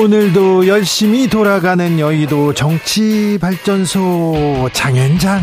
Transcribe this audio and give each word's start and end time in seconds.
오늘도 0.00 0.66
열심히 0.66 1.28
돌아가는 1.28 2.00
여의도 2.00 2.54
정치발전소 2.54 4.70
장현장 4.72 5.42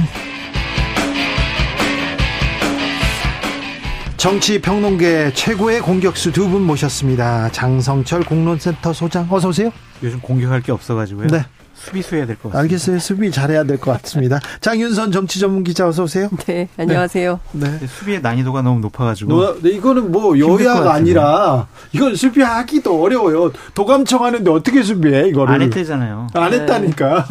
정치평론계 4.17 5.33
최고의 5.35 5.79
공격수 5.81 6.31
두 6.31 6.47
분 6.49 6.63
모셨습니다. 6.63 7.51
장성철 7.51 8.23
공론센터 8.23 8.93
소장 8.93 9.27
어서 9.29 9.49
오세요. 9.49 9.69
요즘 10.01 10.19
공격할 10.21 10.61
게 10.61 10.71
없어가지고요. 10.71 11.27
네. 11.27 11.45
수비수 11.77 12.15
해야 12.15 12.25
될 12.25 12.35
것 12.35 12.49
같습니다. 12.49 12.59
알겠어요. 12.59 12.99
수비 12.99 13.31
잘해야 13.31 13.63
될 13.63 13.77
것 13.77 14.01
같습니다. 14.01 14.39
장윤선 14.61 15.11
정치 15.11 15.39
전문 15.39 15.63
기자 15.63 15.87
어서 15.87 16.03
오세요. 16.03 16.29
네, 16.45 16.67
안녕하세요. 16.77 17.39
네. 17.53 17.77
네. 17.79 17.87
수비의 17.87 18.21
난이도가 18.21 18.61
너무 18.63 18.79
높아가지고. 18.81 19.31
노, 19.31 19.61
네, 19.61 19.69
이거는 19.71 20.11
뭐 20.11 20.37
여야가 20.37 20.93
아니라 20.93 21.67
이건 21.93 22.15
수비하기도 22.15 23.01
어려워요. 23.01 23.51
도감청 23.73 24.23
하는데 24.25 24.49
어떻게 24.51 24.81
수비해 24.83 25.27
이거를? 25.29 25.53
안 25.53 25.61
했대잖아요. 25.61 26.27
안 26.33 26.53
했다니까. 26.53 27.27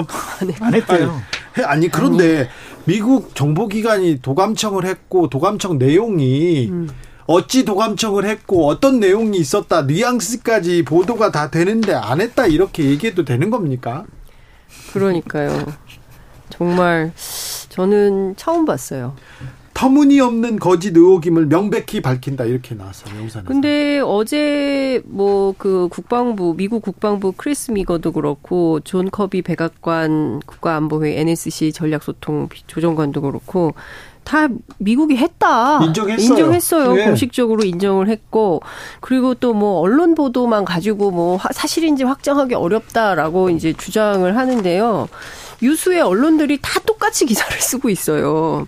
네. 0.47 0.55
안 0.61 0.75
했대요. 0.75 1.21
아니, 1.57 1.67
아니 1.67 1.89
그런데 1.89 2.49
미국 2.85 3.35
정보기관이 3.35 4.21
도감청을 4.23 4.85
했고 4.85 5.29
도감청 5.29 5.79
내용이 5.79 6.69
음. 6.71 6.89
어찌 7.27 7.65
도감청을 7.65 8.25
했고 8.25 8.69
어떤 8.69 9.01
내용이 9.01 9.39
있었다 9.39 9.83
뉘앙스까지 9.83 10.85
보도가 10.85 11.33
다 11.33 11.51
되는데 11.51 11.93
안 11.93 12.21
했다 12.21 12.47
이렇게 12.47 12.85
얘기해도 12.85 13.25
되는 13.25 13.51
겁니까? 13.51 14.05
그러니까요. 14.93 15.51
정말 16.51 17.13
저는 17.69 18.35
처음 18.37 18.65
봤어요. 18.65 19.15
터무니없는 19.75 20.59
거짓 20.59 20.97
의혹임을 20.97 21.47
명백히 21.47 22.01
밝힌다 22.01 22.45
이렇게 22.45 22.75
나왔어요 22.75 23.15
영상에서. 23.21 23.47
근데 23.47 24.01
어제 24.01 25.03
뭐 25.05 25.55
그 25.59 25.89
국방부 25.91 26.55
미국 26.57 26.83
국방부 26.83 27.33
크리스 27.33 27.71
미거도 27.73 28.13
그렇고 28.13 28.81
존 28.81 29.11
커비 29.11 29.43
백악관 29.43 30.41
국가안보회 30.47 31.21
NSC 31.21 31.73
전략소통 31.73 32.49
조정관도 32.67 33.21
그렇고 33.21 33.75
다 34.27 34.49
미국이 34.79 35.17
했다. 35.17 35.79
인정했어요. 35.85 36.29
인정했어요. 36.37 36.93
네. 36.95 37.05
공식적으로 37.07 37.65
인정을 37.65 38.09
했고 38.09 38.61
그리고 39.01 39.35
또 39.35 39.57
뭐 39.57 39.81
언론 39.81 40.15
보도만 40.15 40.65
가지고 40.67 41.11
뭐 41.13 41.39
사실인지 41.53 42.03
확정하기 42.05 42.55
어렵다라고 42.55 43.49
이제 43.51 43.73
주장을 43.73 44.37
하는데요. 44.37 45.09
유수의 45.63 46.03
언론들이 46.03 46.59
다 46.61 46.81
똑같이 46.85 47.25
기사를 47.25 47.59
쓰고 47.59 47.89
있어요. 47.89 48.67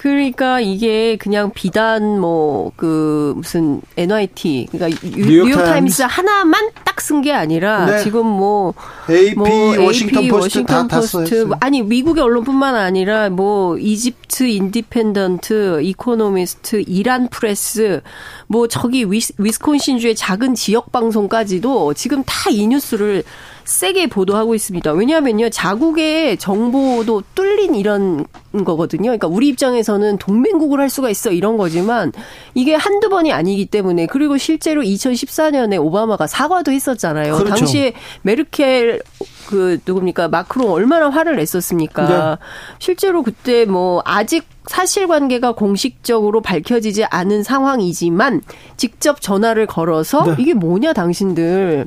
그러니까 0.00 0.60
이게 0.60 1.16
그냥 1.16 1.50
비단 1.52 2.18
뭐 2.20 2.72
그 2.76 3.34
무슨 3.36 3.82
NYT 3.96 4.68
그러니까 4.70 4.98
뉴욕, 5.04 5.44
뉴욕 5.46 5.56
타임스 5.58 6.02
하나만 6.02 6.70
딱 6.84 7.00
쓴 7.00 7.22
게 7.22 7.32
아니라 7.32 7.86
네. 7.86 8.02
지금 8.02 8.26
뭐 8.26 8.74
AP, 9.08 9.34
뭐 9.34 9.48
워싱턴 9.84 10.22
AP, 10.22 10.30
포스트 10.30 10.58
워싱턴 10.58 10.86
다 10.88 10.96
포스트 11.00 11.48
다 11.48 11.56
아니 11.60 11.82
미국의 11.82 12.22
언론뿐만 12.22 12.74
아니라 12.76 13.30
뭐 13.30 13.78
이집트 13.78 14.44
인디펜던트, 14.44 15.80
이코노미스트, 15.82 16.84
이란 16.86 17.28
프레스 17.28 18.02
뭐 18.48 18.68
저기 18.68 19.10
위스, 19.10 19.32
위스콘신주의 19.38 20.14
작은 20.14 20.54
지역 20.54 20.92
방송까지도 20.92 21.94
지금 21.94 22.22
다 22.24 22.50
이 22.50 22.66
뉴스를 22.66 23.22
세게 23.70 24.08
보도하고 24.08 24.56
있습니다. 24.56 24.92
왜냐하면요, 24.92 25.48
자국의 25.50 26.38
정보도 26.38 27.22
뚫린 27.36 27.76
이런 27.76 28.26
거거든요. 28.64 29.04
그러니까 29.04 29.28
우리 29.28 29.46
입장에서는 29.48 30.18
동맹국을 30.18 30.80
할 30.80 30.90
수가 30.90 31.08
있어 31.08 31.30
이런 31.30 31.56
거지만 31.56 32.12
이게 32.54 32.74
한두 32.74 33.08
번이 33.08 33.32
아니기 33.32 33.66
때문에 33.66 34.06
그리고 34.06 34.38
실제로 34.38 34.82
2014년에 34.82 35.80
오바마가 35.80 36.26
사과도 36.26 36.72
했었잖아요. 36.72 37.34
그렇죠. 37.34 37.54
당시에 37.54 37.92
메르켈 38.22 39.02
그 39.46 39.78
누굽니까 39.86 40.26
마크롱 40.28 40.72
얼마나 40.72 41.08
화를 41.08 41.36
냈었습니까? 41.36 42.08
네. 42.08 42.44
실제로 42.80 43.22
그때 43.22 43.66
뭐 43.66 44.02
아직 44.04 44.46
사실관계가 44.66 45.52
공식적으로 45.52 46.40
밝혀지지 46.40 47.04
않은 47.04 47.44
상황이지만 47.44 48.42
직접 48.76 49.20
전화를 49.20 49.66
걸어서 49.66 50.24
네. 50.24 50.36
이게 50.38 50.54
뭐냐 50.54 50.92
당신들 50.92 51.86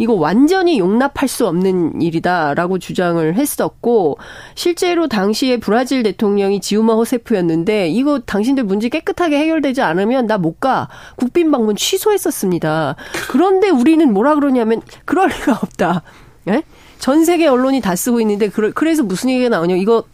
이거 0.00 0.14
완전히 0.14 0.78
용납할 0.78 1.28
수 1.28 1.46
없는 1.46 2.00
일이다라고 2.00 2.78
주장을 2.78 3.34
했었고 3.34 4.16
실제로 4.54 5.08
당시에 5.08 5.58
브라질 5.58 6.02
대통령이 6.02 6.62
지우마 6.62 6.94
호세프였는데 6.94 7.88
이거 7.88 8.20
당신들 8.20 8.64
문제 8.64 8.88
깨끗하게 8.88 9.38
해결되지 9.38 9.82
않으면 9.82 10.26
나 10.26 10.38
못 10.40 10.58
가. 10.58 10.88
국빈 11.16 11.50
방문 11.50 11.76
취소했었습니다. 11.76 12.96
그런데 13.28 13.68
우리는 13.68 14.10
뭐라 14.10 14.36
그러냐면 14.36 14.80
그럴 15.04 15.28
리가 15.28 15.52
없다. 15.62 16.02
예? 16.48 16.62
전 16.98 17.26
세계 17.26 17.46
언론이 17.46 17.82
다 17.82 17.94
쓰고 17.94 18.20
있는데 18.22 18.48
그래서 18.48 19.02
무슨 19.02 19.28
얘기가 19.28 19.50
나오냐 19.50 19.76
이거 19.76 20.04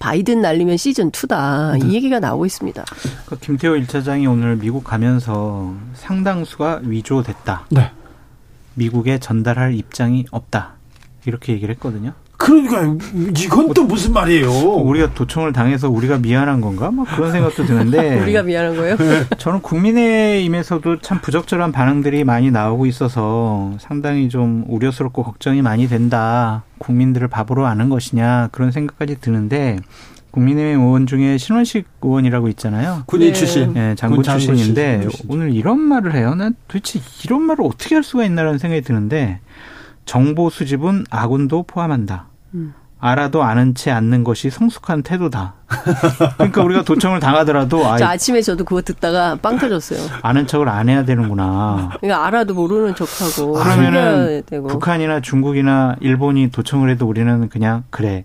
바이든 0.00 0.40
날리면 0.40 0.78
시즌 0.78 1.12
2다. 1.12 1.80
이 1.80 1.86
네. 1.86 1.92
얘기가 1.92 2.18
나오고 2.18 2.44
있습니다. 2.46 2.84
그 3.26 3.38
김태호 3.38 3.74
1차장이 3.74 4.28
오늘 4.28 4.56
미국 4.56 4.82
가면서 4.82 5.72
상당수가 5.94 6.80
위조됐다. 6.82 7.66
네. 7.70 7.92
미국에 8.74 9.18
전달할 9.18 9.74
입장이 9.74 10.26
없다. 10.30 10.72
이렇게 11.26 11.52
얘기를 11.52 11.74
했거든요. 11.74 12.12
그러니까 12.40 12.96
이건 13.38 13.74
또 13.74 13.84
무슨 13.84 14.14
말이에요? 14.14 14.50
우리가 14.50 15.12
도청을 15.12 15.52
당해서 15.52 15.90
우리가 15.90 16.16
미안한 16.16 16.62
건가? 16.62 16.90
막 16.90 17.06
그런 17.14 17.32
생각도 17.32 17.66
드는데 17.66 18.18
우리가 18.22 18.42
미안한 18.42 18.76
거예요? 18.76 18.96
저는 19.36 19.60
국민의힘에서도 19.60 21.00
참 21.02 21.20
부적절한 21.20 21.70
반응들이 21.70 22.24
많이 22.24 22.50
나오고 22.50 22.86
있어서 22.86 23.74
상당히 23.78 24.30
좀 24.30 24.64
우려스럽고 24.68 25.22
걱정이 25.22 25.60
많이 25.60 25.86
된다. 25.86 26.62
국민들을 26.78 27.28
바보로 27.28 27.66
아는 27.66 27.90
것이냐 27.90 28.48
그런 28.52 28.70
생각까지 28.70 29.20
드는데 29.20 29.78
국민의힘 30.30 30.80
의원 30.80 31.06
중에 31.06 31.38
신원식 31.38 31.86
의원이라고 32.02 32.48
있잖아요. 32.50 33.02
군인 33.06 33.28
네. 33.28 33.32
출신. 33.32 33.72
네, 33.74 33.94
장군 33.94 34.22
출신인데 34.22 35.02
출신. 35.02 35.26
오늘 35.28 35.52
이런 35.52 35.78
말을 35.78 36.14
해요. 36.14 36.34
난 36.34 36.54
도대체 36.68 37.00
이런 37.24 37.42
말을 37.42 37.64
어떻게 37.64 37.94
할 37.94 38.04
수가 38.04 38.24
있나라는 38.24 38.58
생각이 38.58 38.82
드는데 38.82 39.40
정보 40.04 40.50
수집은 40.50 41.06
아군도 41.10 41.64
포함한다. 41.64 42.26
음. 42.54 42.74
알아도 43.00 43.42
아는 43.42 43.74
채 43.74 43.90
않는 43.90 44.24
것이 44.24 44.50
성숙한 44.50 45.02
태도다. 45.02 45.54
그러니까 46.36 46.62
우리가 46.62 46.82
도청을 46.82 47.18
당하더라도 47.18 47.86
아, 47.86 47.94
아침에 47.94 48.42
저도 48.42 48.64
그거 48.64 48.82
듣다가 48.82 49.36
빵 49.40 49.58
터졌어요. 49.58 50.00
아는 50.20 50.46
척을 50.46 50.68
안 50.68 50.88
해야 50.88 51.04
되는구나. 51.04 51.92
그러니까 52.00 52.26
알아도 52.26 52.52
모르는 52.52 52.94
척하고 52.94 53.54
그러면은 53.54 54.42
북한이나 54.68 55.20
중국이나 55.20 55.96
일본이 56.00 56.50
도청을 56.50 56.90
해도 56.90 57.06
우리는 57.06 57.48
그냥 57.48 57.84
그래. 57.88 58.24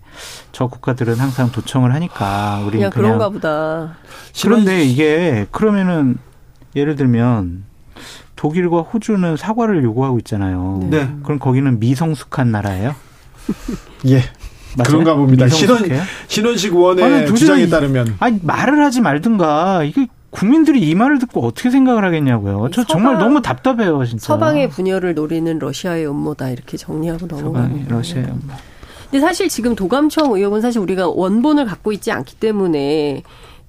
저 0.52 0.66
국가들은 0.66 1.16
항상 1.16 1.50
도청을 1.50 1.94
하니까 1.94 2.58
우리는 2.66 2.70
그냥, 2.70 2.90
그냥 2.90 3.18
그런가 3.18 3.28
보다. 3.30 3.96
그런데 4.42 4.84
이게 4.84 5.46
그러면은 5.50 6.18
예를 6.74 6.96
들면 6.96 7.64
독일과 8.36 8.82
호주는 8.82 9.36
사과를 9.38 9.82
요구하고 9.84 10.18
있잖아요. 10.18 10.86
네. 10.90 11.10
그럼 11.22 11.38
거기는 11.38 11.80
미성숙한 11.80 12.50
나라예요? 12.50 12.94
예. 14.08 14.22
맞아요? 14.76 14.88
그런가 14.88 15.14
봅니다. 15.14 15.48
신원, 15.48 15.82
신원식 16.28 16.74
의원의 16.74 17.04
아니, 17.04 17.26
주장에 17.34 17.68
따르면. 17.68 18.16
아니, 18.20 18.38
말을 18.42 18.84
하지 18.84 19.00
말든가. 19.00 19.84
이게 19.84 20.06
국민들이 20.30 20.80
이 20.80 20.94
말을 20.94 21.18
듣고 21.18 21.46
어떻게 21.46 21.70
생각을 21.70 22.04
하겠냐고요. 22.04 22.68
저 22.72 22.82
서방, 22.82 22.86
정말 22.86 23.18
너무 23.18 23.40
답답해요, 23.40 24.04
진짜. 24.04 24.26
서방의 24.26 24.68
분열을 24.68 25.14
노리는 25.14 25.58
러시아의 25.58 26.06
음모다. 26.08 26.50
이렇게 26.50 26.76
정리하고 26.76 27.26
넘어가는 27.26 27.86
러시아의 27.88 28.26
음모. 28.26 28.54
근데 29.10 29.20
사실 29.20 29.48
지금 29.48 29.74
도감청 29.74 30.32
의혹은 30.32 30.60
사실 30.60 30.80
우리가 30.80 31.08
원본을 31.08 31.64
갖고 31.64 31.92
있지 31.92 32.10
않기 32.10 32.36
때문에 32.36 33.22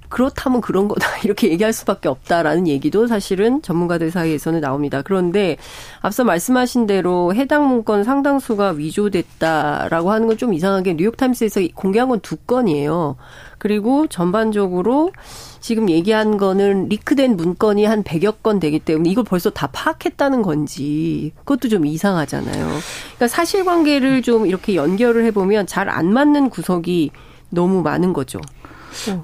그렇다면 0.09 0.62
그런 0.62 0.88
거다 0.88 1.07
이렇게 1.24 1.50
얘기할 1.51 1.74
수밖에 1.74 2.07
없다라는 2.09 2.68
얘기도 2.68 3.07
사실은 3.07 3.62
전문가들 3.62 4.12
사이에서는 4.12 4.62
나옵니다. 4.62 5.01
그런데 5.01 5.57
앞서 6.01 6.24
말씀하신 6.24 6.88
대로 6.88 7.33
해당 7.36 7.68
문건 7.68 8.04
상당수가 8.04 8.71
위조됐다라고 8.71 10.12
하는 10.12 10.27
건 10.27 10.38
좀 10.38 10.54
이상하게 10.54 10.94
뉴욕타임스에서 10.94 11.62
공개한 11.74 12.09
건 12.09 12.19
두 12.21 12.36
건이에요. 12.38 13.15
그리고 13.57 14.06
전반적으로 14.07 15.12
지금 15.59 15.89
얘기한 15.89 16.38
거는 16.38 16.89
리크된 16.89 17.36
문건이 17.36 17.86
한 17.86 18.04
100여 18.04 18.44
건 18.44 18.59
되기 18.59 18.77
때문에 18.80 19.09
이걸 19.09 19.24
벌써 19.24 19.50
다 19.50 19.68
파악했다는 19.71 20.44
건지 20.44 21.31
그것도 21.39 21.69
좀 21.69 21.86
이상하잖아요. 21.88 22.68
그러니까 23.15 23.27
사실관계를 23.27 24.21
좀 24.21 24.45
이렇게 24.45 24.75
연결을 24.75 25.25
해보면 25.25 25.65
잘 25.68 25.89
안 25.89 26.13
맞는 26.13 26.50
구석이 26.51 27.12
너무 27.50 27.81
많은 27.81 28.13
거죠. 28.13 28.39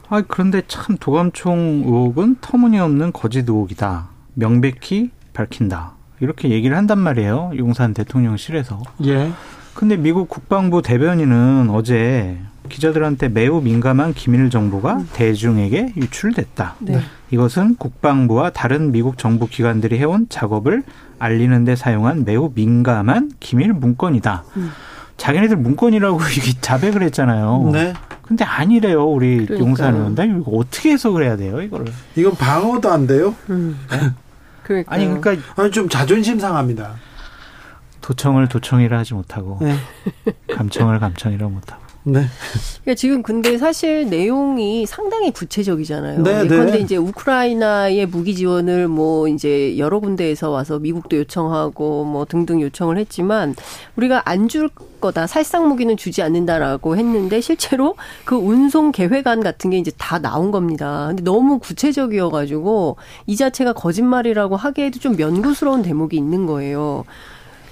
아 0.09 0.21
그런데 0.27 0.61
참 0.67 0.97
도감총 0.97 1.83
의혹은 1.85 2.37
터무니없는 2.41 3.13
거짓 3.13 3.49
의혹이다. 3.49 4.09
명백히 4.35 5.11
밝힌다. 5.33 5.93
이렇게 6.19 6.49
얘기를 6.49 6.77
한단 6.77 6.99
말이에요. 6.99 7.51
용산 7.57 7.93
대통령실에서. 7.93 8.81
예. 9.05 9.31
근데 9.73 9.97
미국 9.97 10.29
국방부 10.29 10.81
대변인은 10.81 11.69
어제 11.71 12.37
기자들한테 12.69 13.29
매우 13.29 13.61
민감한 13.61 14.13
기밀 14.13 14.49
정보가 14.49 14.93
음. 14.97 15.09
대중에게 15.13 15.93
유출됐다. 15.97 16.75
네. 16.79 16.99
이것은 17.31 17.75
국방부와 17.75 18.51
다른 18.51 18.91
미국 18.91 19.17
정부 19.17 19.47
기관들이 19.47 19.97
해온 19.97 20.27
작업을 20.29 20.83
알리는 21.19 21.65
데 21.65 21.75
사용한 21.75 22.23
매우 22.25 22.51
민감한 22.53 23.31
기밀 23.39 23.73
문건이다. 23.73 24.43
음. 24.57 24.71
자기네들 25.23 25.55
문건이라고 25.55 26.19
이게 26.37 26.51
자백을 26.59 27.01
했잖아요. 27.03 27.69
네. 27.71 27.93
근데 28.23 28.43
아니래요, 28.43 29.05
우리 29.05 29.45
그러니까. 29.45 29.59
용사는. 29.59 30.15
나 30.15 30.25
이거 30.25 30.51
어떻게 30.51 30.91
해석을 30.91 31.23
해야 31.23 31.37
돼요, 31.37 31.61
이거를? 31.61 31.85
이건 32.17 32.33
방어도 32.35 32.91
안 32.91 33.07
돼요? 33.07 33.33
음. 33.49 33.77
네? 33.89 34.83
아니, 34.87 35.05
그러니까. 35.21 35.35
아니, 35.55 35.71
좀 35.71 35.87
자존심 35.87 36.39
상합니다. 36.39 36.95
도청을 38.01 38.49
도청이라 38.49 38.97
하지 38.97 39.13
못하고, 39.13 39.59
네. 39.61 39.75
감청을 40.53 40.99
감청이라 40.99 41.47
못하고. 41.47 41.81
네. 42.05 42.25
그러니까 42.81 42.95
지금 42.95 43.23
근데 43.23 43.57
사실 43.57 44.09
내용이 44.09 44.85
상당히 44.85 45.31
구체적이잖아요. 45.31 46.21
네, 46.21 46.45
그런데 46.47 46.73
네. 46.73 46.79
이제 46.79 46.97
우크라이나의 46.97 48.07
무기 48.07 48.35
지원을 48.35 48.89
뭐 48.89 49.29
이제 49.29 49.77
여러 49.77 50.01
군데에서 50.01 50.49
와서 50.49 50.79
미국도 50.79 51.15
요청하고 51.15 52.03
뭐 52.03 52.25
등등 52.25 52.61
요청을 52.61 52.97
했지만 52.97 53.55
우리가 53.95 54.23
안 54.25 54.49
줄 54.49 54.69
거다. 55.03 55.27
살상 55.27 55.67
무기는 55.67 55.95
주지 55.97 56.21
않는다라고 56.21 56.95
했는데 56.95 57.41
실제로 57.41 57.95
그 58.23 58.35
운송 58.35 58.93
계획안 58.93 59.41
같은 59.41 59.69
게 59.69 59.77
이제 59.77 59.91
다 59.97 60.17
나온 60.17 60.49
겁니다. 60.49 61.07
근데 61.07 61.23
너무 61.23 61.59
구체적이어 61.59 62.29
가지고 62.29 62.95
이 63.27 63.35
자체가 63.35 63.73
거짓말이라고 63.73 64.55
하기에도 64.55 64.99
좀 64.99 65.17
면구스러운 65.17 65.81
대목이 65.81 66.15
있는 66.15 66.45
거예요. 66.45 67.03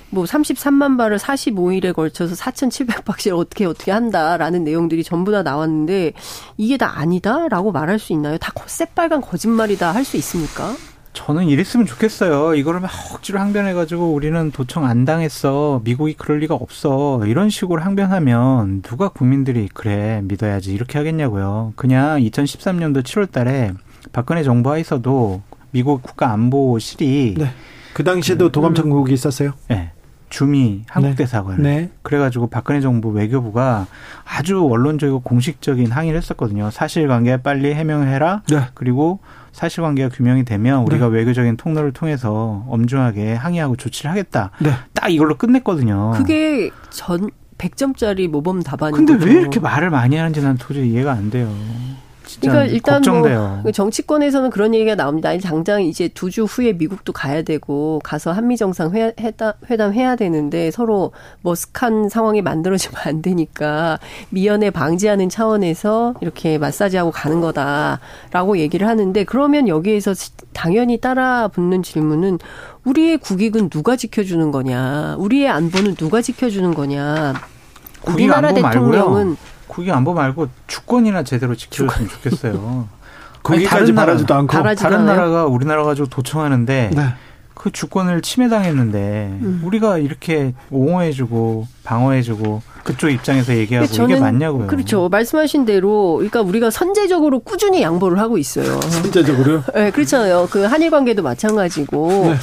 뭐 0.10 0.26
33만 0.26 0.98
발을 0.98 1.18
45일에 1.18 1.94
걸쳐서 1.94 2.36
4,700박씩 2.36 3.38
어떻게 3.38 3.64
어떻게 3.64 3.92
한다라는 3.92 4.66
내용들이 4.66 5.06
전부 5.06 5.32
다 5.32 5.42
나왔는데 5.42 6.12
이게 6.58 6.76
다 6.76 7.00
아니다라고 7.00 7.72
말할 7.72 7.98
수 7.98 8.12
있나요? 8.12 8.38
다 8.38 8.52
새빨간 8.66 9.22
거짓말이다 9.22 9.94
할 9.94 10.04
수 10.04 10.18
있습니까? 10.18 10.76
저는 11.14 11.48
이랬으면 11.48 11.86
좋겠어요. 11.86 12.56
이거를 12.56 12.82
억지로 13.14 13.40
항변해가지고 13.40 14.14
우리는 14.14 14.52
도청 14.52 14.86
안 14.86 15.06
당했어. 15.06 15.82
미국이 15.84 16.14
그럴 16.14 16.40
리가 16.40 16.56
없어. 16.56 17.22
이런 17.26 17.50
식으로 17.50 17.82
항변하면 17.82 18.82
누가 18.82 19.10
국민들이 19.10 19.68
그래 19.74 20.22
믿어야지 20.24 20.74
이렇게 20.74 20.98
하겠냐고요. 20.98 21.74
그냥 21.76 22.20
2013년도 22.20 23.04
7월 23.04 23.32
달에 23.32 23.74
박근혜 24.14 24.44
정부 24.44 24.72
하에서도 24.72 25.42
미국 25.72 26.02
국가안보실이 26.02 27.36
네. 27.38 27.52
그 27.94 28.04
당시에도 28.04 28.46
그 28.46 28.52
도감 28.52 28.74
청국이 28.74 29.14
있었어요? 29.14 29.54
네. 29.68 29.92
주미 30.30 30.84
한국 30.88 31.18
대사관. 31.18 31.62
네. 31.62 31.76
네. 31.76 31.90
그래가지고 32.04 32.48
박근혜 32.48 32.80
정부 32.80 33.10
외교부가 33.10 33.86
아주 34.26 34.66
원론적이고 34.66 35.20
공식적인 35.20 35.92
항의를 35.92 36.18
했었거든요. 36.18 36.72
사실관계 36.72 37.38
빨리 37.38 37.74
해명해라. 37.74 38.44
네. 38.50 38.62
그리고 38.74 39.20
사실관계가 39.52 40.10
규명이 40.10 40.46
되면 40.46 40.84
우리가 40.84 41.10
네. 41.10 41.18
외교적인 41.18 41.58
통로를 41.58 41.92
통해서 41.92 42.64
엄중하게 42.68 43.34
항의하고 43.34 43.76
조치를 43.76 44.10
하겠다. 44.12 44.52
네. 44.60 44.72
딱 44.94 45.10
이걸로 45.10 45.36
끝냈거든요. 45.36 46.12
그게 46.16 46.72
전 46.90 47.30
100점짜리 47.58 48.28
모범 48.28 48.64
답안이 48.64 48.96
근데 48.96 49.14
왜 49.14 49.34
이렇게 49.34 49.60
말을 49.60 49.90
많이 49.92 50.16
하는지 50.16 50.42
난 50.42 50.58
도저히 50.58 50.90
이해가 50.92 51.12
안 51.12 51.30
돼요. 51.30 51.54
그러니까 52.40 52.66
일단 52.66 53.02
뭐 53.02 53.14
걱정돼요. 53.14 53.60
뭐 53.64 53.72
정치권에서는 53.72 54.50
그런 54.52 54.74
얘기가 54.74 54.96
나옵니다. 54.96 55.38
당장 55.40 55.84
이제 55.84 56.08
두 56.08 56.32
주 56.32 56.46
후에 56.46 56.72
미국도 56.74 57.12
가야 57.12 57.42
되고 57.42 58.00
가서 58.04 58.32
한미 58.32 58.56
정상 58.56 58.94
회담 58.94 59.94
해야 59.94 60.16
되는데 60.16 60.72
서로 60.72 61.12
머쓱한 61.44 62.10
상황이 62.10 62.42
만들어지면 62.42 62.96
안 63.04 63.22
되니까 63.22 64.00
미연에 64.30 64.70
방지하는 64.70 65.28
차원에서 65.28 66.14
이렇게 66.22 66.58
마사지하고 66.58 67.12
가는 67.12 67.42
거다라고 67.42 68.58
얘기를 68.60 68.88
하는데 68.88 69.24
그러면 69.26 69.68
여기에서 69.68 70.14
당연히 70.54 70.98
따라 70.98 71.50
붙는 71.50 71.84
질문은 71.84 72.40
우리의 72.86 73.18
국익은 73.18 73.70
누가 73.70 73.96
지켜주는 73.96 74.52
거냐? 74.52 75.16
우리의 75.20 75.50
안보는 75.50 75.96
누가 75.96 76.22
지켜주는 76.22 76.74
거냐? 76.74 77.34
우리나라 78.08 78.54
대통령은 78.54 79.26
말고요. 79.28 79.38
국익 79.72 79.94
안보 79.94 80.14
말고 80.14 80.50
주권이나 80.68 81.24
제대로 81.24 81.56
지켜줬으면 81.56 82.10
좋겠어요. 82.10 82.90
거기까지 83.42 83.94
바라지도 83.94 84.34
않고 84.36 84.62
다른 84.76 85.06
나라가 85.06 85.46
우리나라 85.46 85.86
가지고 85.86 86.10
도청하는데 86.10 86.92
네. 86.94 87.14
그 87.54 87.72
주권을 87.72 88.22
침해당했는데 88.22 89.40
음. 89.42 89.62
우리가 89.64 89.98
이렇게 89.98 90.54
옹호해주고 90.72 91.68
방어해주고 91.86 92.62
그쪽 92.84 93.10
입장에서 93.10 93.56
얘기하고 93.56 93.88
이게 94.04 94.20
맞냐고요. 94.20 94.68
그렇죠. 94.68 95.10
말씀하신 95.10 95.66
대로 95.66 96.16
그러니까 96.16 96.42
우리가 96.42 96.70
선제적으로 96.70 97.40
꾸준히 97.40 97.82
양보를 97.82 98.20
하고 98.20 98.38
있어요. 98.38 98.80
선제적으로요? 98.82 99.64
네, 99.74 99.92
그렇잖아요. 99.92 100.48
그 100.52 100.64
한일 100.64 100.92
관계도 100.92 101.24
마찬가지고. 101.24 102.08
네. 102.10 102.36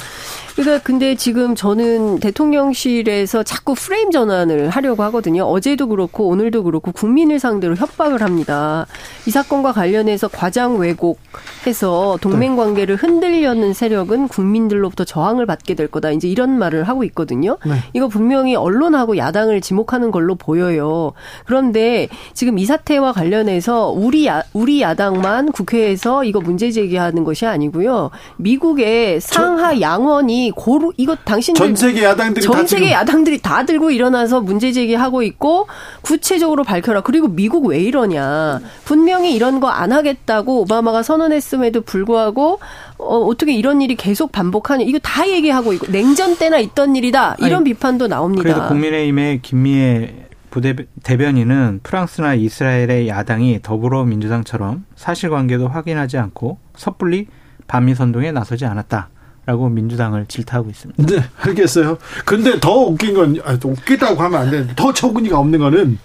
그러니까 0.55 0.83
근데 0.83 1.15
지금 1.15 1.55
저는 1.55 2.19
대통령실에서 2.19 3.43
자꾸 3.43 3.75
프레임 3.75 4.11
전환을 4.11 4.69
하려고 4.69 5.03
하거든요. 5.03 5.43
어제도 5.43 5.87
그렇고 5.87 6.27
오늘도 6.27 6.63
그렇고 6.63 6.91
국민을 6.91 7.39
상대로 7.39 7.75
협박을 7.75 8.21
합니다. 8.21 8.85
이 9.25 9.31
사건과 9.31 9.71
관련해서 9.71 10.27
과장 10.27 10.77
왜곡해서 10.77 12.17
동맹 12.19 12.57
관계를 12.57 12.97
흔들려는 12.97 13.73
세력은 13.73 14.27
국민들로부터 14.27 15.05
저항을 15.05 15.45
받게 15.45 15.75
될 15.75 15.87
거다. 15.87 16.11
이제 16.11 16.27
이런 16.27 16.59
말을 16.59 16.83
하고 16.83 17.05
있거든요. 17.05 17.57
네. 17.65 17.75
이거 17.93 18.09
분명히 18.09 18.55
언론하고 18.55 19.15
야당을 19.15 19.61
지목하는 19.61 20.11
걸로 20.11 20.28
보여요. 20.35 21.13
그런데 21.45 22.07
지금 22.33 22.59
이 22.59 22.65
사태와 22.65 23.13
관련해서 23.13 23.89
우리 23.89 24.27
야, 24.27 24.43
우리 24.53 24.81
야당만 24.81 25.51
국회에서 25.51 26.23
이거 26.23 26.39
문제 26.41 26.69
제기하는 26.71 27.23
것이 27.23 27.45
아니고요. 27.45 28.11
미국의 28.37 29.21
상하 29.21 29.79
양원이 29.81 30.51
고루 30.55 30.91
이거 30.97 31.15
당신들 31.15 31.59
전 31.65 31.75
세계 31.75 32.03
야당들이 32.03 32.45
전 32.45 32.67
세계 32.67 32.91
야당들이 32.91 33.41
다 33.41 33.65
들고 33.65 33.91
일어나서 33.91 34.41
문제 34.41 34.71
제기하고 34.71 35.23
있고 35.23 35.67
구체적으로 36.01 36.63
밝혀라. 36.63 37.01
그리고 37.01 37.27
미국 37.27 37.65
왜 37.65 37.79
이러냐. 37.79 38.59
분명히 38.85 39.33
이런 39.33 39.59
거 39.59 39.69
안 39.69 39.91
하겠다고 39.93 40.61
오바마가 40.61 41.03
선언했음에도 41.03 41.81
불구하고 41.81 42.59
어, 42.99 43.17
어떻게 43.19 43.53
이런 43.53 43.81
일이 43.81 43.95
계속 43.95 44.31
반복하냐. 44.31 44.83
이거 44.83 44.99
다 44.99 45.27
얘기하고 45.27 45.73
있고 45.73 45.87
냉전 45.91 46.37
때나 46.37 46.59
있던 46.59 46.95
일이다. 46.95 47.37
이런 47.39 47.55
아니, 47.61 47.63
비판도 47.65 48.07
나옵니다. 48.07 48.43
그래도 48.43 48.67
국민의힘의 48.67 49.41
김미애 49.41 50.27
부대 50.49 50.75
대변인은 51.03 51.81
프랑스나 51.83 52.33
이스라엘의 52.35 53.07
야당이 53.07 53.61
더불어민주당처럼 53.61 54.85
사실관계도 54.95 55.67
확인하지 55.67 56.17
않고 56.17 56.57
섣불리 56.75 57.27
반미 57.67 57.95
선동에 57.95 58.31
나서지 58.31 58.65
않았다. 58.65 59.09
라고 59.49 59.67
민주당을 59.67 60.27
질타하고 60.27 60.69
있습니다. 60.69 61.05
네, 61.07 61.23
알겠어요. 61.39 61.97
근데 62.23 62.59
더 62.59 62.71
웃긴 62.81 63.15
건, 63.15 63.41
아, 63.43 63.57
웃기다고 63.63 64.21
하면 64.21 64.39
안 64.41 64.51
되는데, 64.51 64.75
더 64.75 64.93
처분이가 64.93 65.39
없는 65.39 65.57
거는, 65.57 65.97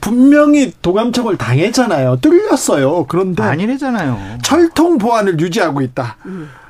분명히 0.00 0.72
도감청을 0.82 1.36
당했잖아요. 1.36 2.16
뚫렸어요. 2.20 3.06
그런데. 3.06 3.44
아니래잖아요. 3.44 4.38
철통 4.42 4.98
보안을 4.98 5.38
유지하고 5.38 5.82
있다. 5.82 6.16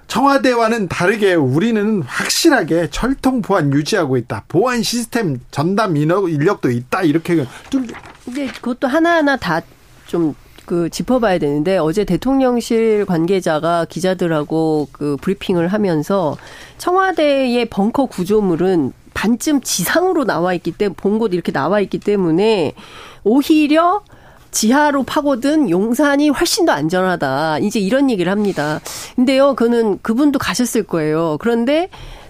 청와대와는 0.08 0.88
다르게 0.88 1.32
우리는 1.32 2.02
확실하게 2.02 2.90
철통 2.90 3.40
보안 3.40 3.72
유지하고 3.72 4.18
있다. 4.18 4.44
보안 4.46 4.82
시스템 4.82 5.38
전담 5.50 5.96
인력도 5.96 6.70
있다. 6.70 7.00
이렇게 7.02 7.46
뚫. 7.70 7.86
근데 8.26 8.46
그것도 8.48 8.88
하나하나 8.88 9.38
다 9.38 9.62
좀 10.10 10.34
그 10.70 10.88
짚어봐야 10.88 11.38
되는데 11.38 11.78
어제 11.78 12.04
대통령실 12.04 13.04
관계자가 13.04 13.86
기자들하고 13.86 14.86
그 14.92 15.16
브리핑을 15.20 15.66
하면서 15.66 16.36
청와대의 16.78 17.64
벙커 17.64 18.06
구조물은 18.06 18.92
반쯤 19.12 19.62
지상으로 19.62 20.24
나와 20.24 20.54
있기 20.54 20.70
때문에 20.70 20.94
본곳 20.96 21.34
이렇게 21.34 21.50
나와 21.50 21.80
있기 21.80 21.98
때문에 21.98 22.74
오히려 23.24 24.04
지하로 24.52 25.02
파고든 25.02 25.70
용산이 25.70 26.28
훨씬 26.28 26.66
더 26.66 26.72
안전하다. 26.72 27.58
이제 27.58 27.80
이런 27.80 28.08
얘기를 28.08 28.30
합니다. 28.30 28.80
근데요, 29.16 29.56
그는 29.56 29.98
그분도 30.02 30.38
가셨을 30.38 30.84
거예요. 30.84 31.36
그런데 31.40 31.88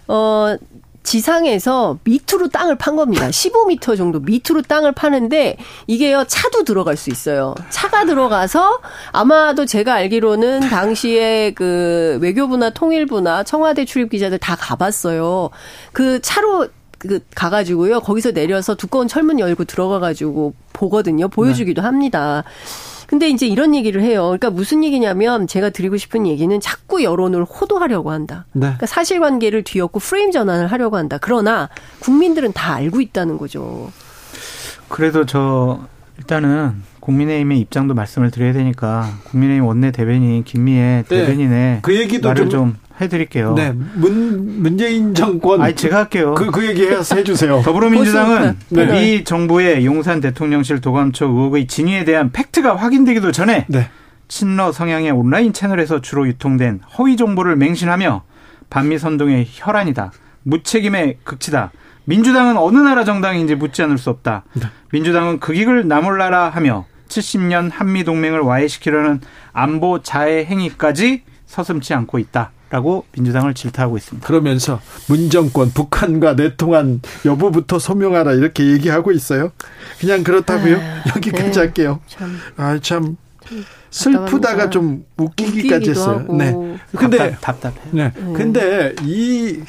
어 0.09 0.57
지상에서 1.03 1.99
밑으로 2.05 2.49
땅을 2.49 2.77
판 2.77 2.97
겁니다. 2.97 3.29
15m 3.31 3.97
정도 3.97 4.21
밑으로 4.21 4.63
땅을 4.63 4.93
파는데 4.93 5.57
이게요 5.87 6.25
차도 6.27 6.65
들어갈 6.65 6.97
수 6.97 7.11
있어요. 7.11 7.55
차가 7.71 8.05
들어가서 8.05 8.81
아마도 9.13 9.67
제가 9.67 9.95
알기로는 9.95 10.61
당시에 10.61 11.53
그 11.53 12.19
외교부나 12.21 12.71
통일부나 12.71 13.45
청와대 13.45 13.85
출입 13.85 14.11
기자들 14.11 14.39
다 14.39 14.57
가봤어요. 14.57 15.51
그 15.93 16.21
차로 16.21 16.69
그 16.99 17.21
가가지고요 17.35 18.01
거기서 18.01 18.33
내려서 18.33 18.75
두꺼운 18.75 19.09
철문 19.09 19.41
열고 19.41 19.65
들어가가지고 19.65 20.55
보거든요. 20.75 21.29
보여주기도 21.29 21.81
네. 21.81 21.87
합니다. 21.87 22.45
근데 23.11 23.29
이제 23.29 23.45
이런 23.45 23.75
얘기를 23.75 24.03
해요. 24.03 24.23
그러니까 24.27 24.51
무슨 24.51 24.85
얘기냐면 24.85 25.49
제가 25.49 25.71
드리고 25.71 25.97
싶은 25.97 26.29
얘기는 26.29 26.61
자꾸 26.61 27.03
여론을 27.03 27.43
호도하려고 27.43 28.13
한다. 28.13 28.47
네. 28.53 28.61
그러니까 28.61 28.87
사실관계를 28.87 29.65
뒤엎고 29.65 29.99
프레임 29.99 30.31
전환을 30.31 30.69
하려고 30.69 30.97
한다. 30.97 31.19
그러나 31.21 31.69
국민들은 31.99 32.53
다 32.53 32.75
알고 32.75 33.01
있다는 33.01 33.37
거죠. 33.37 33.91
그래도 34.89 35.27
저 35.27 35.81
일단은 36.19 36.85
국민의힘의 37.01 37.59
입장도 37.61 37.95
말씀을 37.95 38.31
드려야 38.31 38.53
되니까 38.53 39.11
국민의힘 39.25 39.65
원내 39.65 39.91
대변인 39.91 40.45
김미애 40.45 41.05
네. 41.09 41.17
대변인의 41.27 41.79
그 41.83 41.97
얘기도 41.97 42.29
말을 42.29 42.49
좀, 42.49 42.51
좀 42.51 42.77
해드릴게요. 43.01 43.55
네, 43.55 43.73
문 43.73 44.63
문재인 44.63 45.15
정권. 45.15 45.63
아, 45.63 45.73
제가 45.73 45.99
할게요. 45.99 46.35
그, 46.35 46.51
그 46.51 46.67
얘기 46.67 46.87
해주세요. 46.87 47.63
더불어민주당은 47.65 48.57
네. 48.69 49.15
이 49.15 49.25
정부의 49.25 49.87
용산 49.87 50.21
대통령실 50.21 50.81
도감청 50.81 51.31
의혹의 51.31 51.67
진위에 51.67 52.05
대한 52.05 52.31
팩트가 52.31 52.77
확인되기도 52.77 53.33
전에 53.33 53.67
네. 53.69 53.89
친러 54.29 54.71
성향의 54.71 55.11
온라인 55.11 55.53
채널에서 55.53 56.01
주로 56.01 56.27
유통된 56.29 56.81
허위 56.99 57.17
정보를 57.17 57.57
맹신하며 57.57 58.23
반미 58.69 58.99
선동의 58.99 59.47
혈안이다. 59.49 60.13
무책임의 60.45 61.19
극치다. 61.25 61.73
민주당은 62.11 62.57
어느 62.57 62.77
나라 62.79 63.05
정당인지 63.05 63.55
묻지 63.55 63.83
않을 63.83 63.97
수 63.97 64.11
없다. 64.11 64.43
네. 64.55 64.63
민주당은 64.91 65.39
극익을 65.39 65.87
나몰라라 65.87 66.49
하며 66.49 66.85
70년 67.09 67.71
한미 67.73 68.03
동맹을 68.03 68.41
와해시키려는 68.41 69.21
안보 69.53 70.03
자해 70.03 70.45
행위까지 70.45 71.23
서슴치 71.47 71.95
않고 71.95 72.19
있다. 72.19 72.51
라고 72.71 73.05
민주당을 73.13 73.55
질타하고 73.55 73.97
있습니다. 73.97 74.27
그러면서 74.27 74.81
문정권 75.09 75.71
북한과 75.73 76.35
내통한 76.35 77.01
여부부터 77.25 77.79
소명하라 77.79 78.33
이렇게 78.33 78.65
얘기하고 78.65 79.13
있어요. 79.13 79.53
그냥 80.01 80.23
그렇다고요. 80.25 80.79
아, 80.79 81.03
여기까지 81.15 81.51
네. 81.51 81.59
할게요. 81.59 82.01
참. 82.07 82.39
아, 82.57 82.79
참 82.81 83.17
슬프다가 83.91 84.71
좀 84.71 85.05
웃기기까지 85.17 85.91
했어요. 85.91 86.19
하고. 86.21 86.37
네. 86.37 86.55
근데 86.97 87.37
답답, 87.41 87.77
해 87.77 87.81
네. 87.91 88.13
음. 88.19 88.33
근데 88.33 88.95
이 89.03 89.61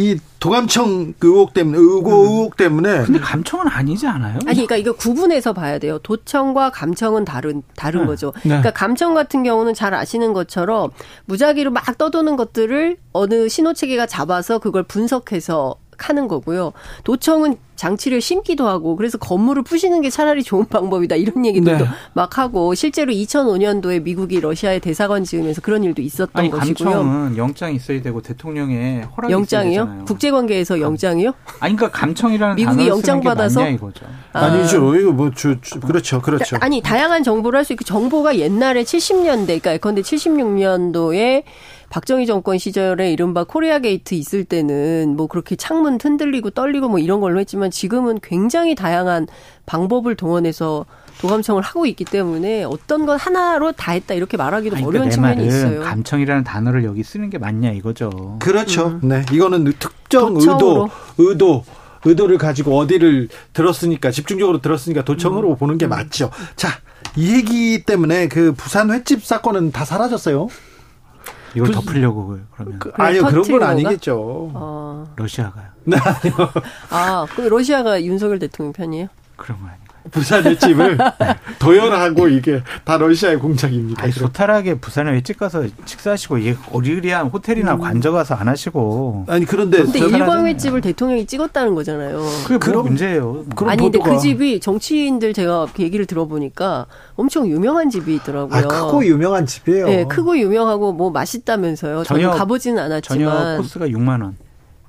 이 0.00 0.18
도감청 0.38 1.12
의혹 1.20 1.52
때문에 1.52 1.76
의고 1.76 2.22
음. 2.22 2.28
의혹 2.28 2.56
때문에 2.56 3.04
근데 3.04 3.20
감청은 3.20 3.68
아니지 3.68 4.06
않아요? 4.06 4.38
아니 4.46 4.66
그러니까 4.66 4.76
이거 4.76 4.92
구분해서 4.94 5.52
봐야 5.52 5.78
돼요. 5.78 5.98
도청과 6.02 6.70
감청은 6.70 7.26
다른 7.26 7.62
다른 7.76 8.00
네. 8.00 8.06
거죠. 8.06 8.32
네. 8.36 8.48
그러니까 8.48 8.70
감청 8.70 9.12
같은 9.12 9.42
경우는 9.42 9.74
잘 9.74 9.92
아시는 9.92 10.32
것처럼 10.32 10.90
무작위로 11.26 11.70
막 11.70 11.98
떠도는 11.98 12.36
것들을 12.36 12.96
어느 13.12 13.48
신호 13.50 13.74
체계가 13.74 14.06
잡아서 14.06 14.58
그걸 14.58 14.84
분석해서 14.84 15.76
하는 15.98 16.28
거고요. 16.28 16.72
도청은 17.04 17.58
장치를 17.80 18.20
심기도 18.20 18.68
하고 18.68 18.94
그래서 18.94 19.16
건물을 19.16 19.62
부시는 19.62 20.02
게 20.02 20.10
차라리 20.10 20.42
좋은 20.42 20.66
방법이다 20.66 21.16
이런 21.16 21.46
얘기도 21.46 21.72
네. 21.78 21.86
막 22.12 22.36
하고 22.36 22.74
실제로 22.74 23.10
2005년도에 23.10 24.02
미국이 24.02 24.38
러시아에 24.38 24.80
대사관 24.80 25.24
지으면서 25.24 25.62
그런 25.62 25.82
일도 25.82 26.02
있었던 26.02 26.30
아니, 26.34 26.50
것이고요. 26.50 26.90
감청은 26.90 27.36
영장이 27.38 27.76
있어야 27.76 28.02
되고 28.02 28.20
대통령의 28.20 29.04
허락이 29.16 29.32
영장이요? 29.32 30.04
국제관계에서 30.06 30.80
영장이요? 30.80 31.32
아니 31.60 31.74
그러니까 31.74 31.98
감청이라는 31.98 32.56
미국이 32.56 32.86
영장 32.86 33.22
받아서 33.22 33.66
이거죠. 33.70 34.04
아. 34.34 34.50
니죠 34.50 34.94
이거 34.96 35.12
뭐 35.12 35.30
주, 35.30 35.56
주, 35.62 35.80
그렇죠, 35.80 36.20
그렇죠. 36.20 36.58
아니 36.60 36.82
다양한 36.82 37.22
정보를 37.22 37.56
할 37.56 37.64
수 37.64 37.72
있고 37.74 37.84
정보가 37.84 38.36
옛날에 38.38 38.82
70년대, 38.82 39.62
그러니까 39.62 39.76
근데 39.78 40.02
76년도에 40.02 41.44
박정희 41.90 42.26
정권 42.26 42.56
시절에 42.56 43.12
이른바 43.12 43.42
코리아 43.44 43.80
게이트 43.80 44.14
있을 44.14 44.44
때는 44.44 45.16
뭐 45.16 45.26
그렇게 45.26 45.56
창문 45.56 45.98
흔들리고 46.00 46.50
떨리고 46.50 46.88
뭐 46.88 47.00
이런 47.00 47.20
걸로 47.20 47.40
했지만 47.40 47.69
지금은 47.70 48.20
굉장히 48.22 48.74
다양한 48.74 49.26
방법을 49.66 50.14
동원해서 50.16 50.86
도감청을 51.20 51.62
하고 51.62 51.86
있기 51.86 52.04
때문에 52.04 52.64
어떤 52.64 53.04
것 53.04 53.14
하나로 53.14 53.72
다 53.72 53.92
했다 53.92 54.14
이렇게 54.14 54.36
말하기도 54.36 54.76
아니, 54.76 54.84
그러니까 54.84 55.00
어려운 55.00 55.10
측면이 55.10 55.46
있어요. 55.46 55.82
감청이라는 55.82 56.44
단어를 56.44 56.84
여기 56.84 57.02
쓰는 57.02 57.28
게 57.28 57.38
맞냐 57.38 57.72
이거죠. 57.72 58.38
그렇죠. 58.40 58.98
음. 59.02 59.08
네. 59.08 59.22
이거는 59.30 59.64
특정 59.78 60.34
도청으로. 60.34 60.88
의도, 61.18 61.30
의도, 61.30 61.64
의도를 62.04 62.38
가지고 62.38 62.78
어디를 62.78 63.28
들었으니까 63.52 64.10
집중적으로 64.10 64.62
들었으니까 64.62 65.04
도청으로 65.04 65.50
음. 65.50 65.56
보는 65.56 65.76
게 65.76 65.86
맞죠. 65.86 66.30
자, 66.56 66.68
이 67.16 67.34
얘기 67.34 67.84
때문에 67.84 68.28
그 68.28 68.52
부산 68.52 68.90
횟집 68.90 69.24
사건은 69.24 69.72
다 69.72 69.84
사라졌어요. 69.84 70.48
이걸 71.54 71.68
그, 71.68 71.74
덮으려고 71.74 72.38
그러면 72.54 72.78
그, 72.78 72.92
아니요 72.94 73.24
그런 73.24 73.42
건 73.42 73.62
아니겠죠. 73.62 74.16
어. 74.54 74.79
러시아가요. 75.16 75.66
네, 75.84 75.96
아니요. 75.96 76.50
아, 76.90 77.26
그 77.34 77.42
러시아가 77.42 78.02
윤석열 78.02 78.38
대통령 78.38 78.72
편이에요? 78.72 79.08
그런 79.36 79.58
거 79.60 79.66
아니에요. 79.66 79.80
부산 80.10 80.44
횟집을 80.44 80.98
도열하고 81.58 82.28
이게 82.28 82.62
다 82.84 82.96
러시아의 82.96 83.38
공작입니다. 83.38 84.02
아니, 84.02 84.12
소탈하게 84.12 84.74
부산에 84.74 85.12
횟집 85.12 85.38
가서 85.38 85.64
식사하시고 85.84 86.38
이게 86.38 86.56
어리리한 86.72 87.28
호텔이나 87.28 87.74
음. 87.74 87.80
관저 87.80 88.10
가서 88.10 88.34
안 88.34 88.48
하시고. 88.48 89.26
아니 89.28 89.44
그런데 89.44 89.82
근데 89.82 89.98
일광 89.98 90.46
횟집을 90.46 90.80
대통령이 90.80 91.26
찍었다는 91.26 91.74
거잖아요. 91.74 92.18
그게 92.44 92.54
뭐 92.54 92.58
그런 92.58 92.84
문제예요. 92.84 93.44
아니 93.66 93.82
근데 93.82 93.98
그 93.98 94.18
집이 94.18 94.60
정치인들 94.60 95.34
제가 95.34 95.66
그 95.74 95.82
얘기를 95.82 96.06
들어보니까 96.06 96.86
엄청 97.16 97.46
유명한 97.48 97.90
집이 97.90 98.14
있더라고요. 98.16 98.58
아, 98.58 98.62
크고 98.62 99.04
유명한 99.04 99.46
집이에요. 99.46 99.86
네, 99.86 100.04
크고 100.06 100.38
유명하고 100.38 100.92
뭐 100.92 101.10
맛있다면서요. 101.10 102.04
저는 102.04 102.30
가보지는 102.30 102.82
않았지만 102.82 103.18
저녁 103.18 103.56
코스가 103.58 103.86
6만 103.88 104.22
원. 104.22 104.36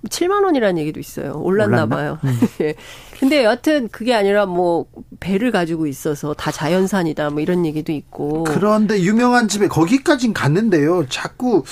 7만 0.10 0.43
원이라는 0.46 0.79
얘기도 0.81 1.00
있어요. 1.00 1.34
올랐나, 1.41 1.84
올랐나? 1.84 1.96
봐요. 1.96 2.17
음. 2.24 2.39
예. 2.62 2.75
근데 3.20 3.43
여하튼 3.43 3.88
그게 3.89 4.13
아니라 4.15 4.46
뭐 4.48 4.86
배를 5.20 5.51
가지고 5.51 5.86
있어서 5.88 6.34
다 6.34 6.51
자연산이다 6.51 7.29
뭐 7.29 7.41
이런 7.41 7.65
얘기도 7.65 7.91
있고. 7.91 8.43
그런데 8.46 9.00
유명한 9.01 9.48
집에 9.48 9.67
거기까진 9.67 10.34
갔는데요. 10.34 11.05
자꾸 11.08 11.63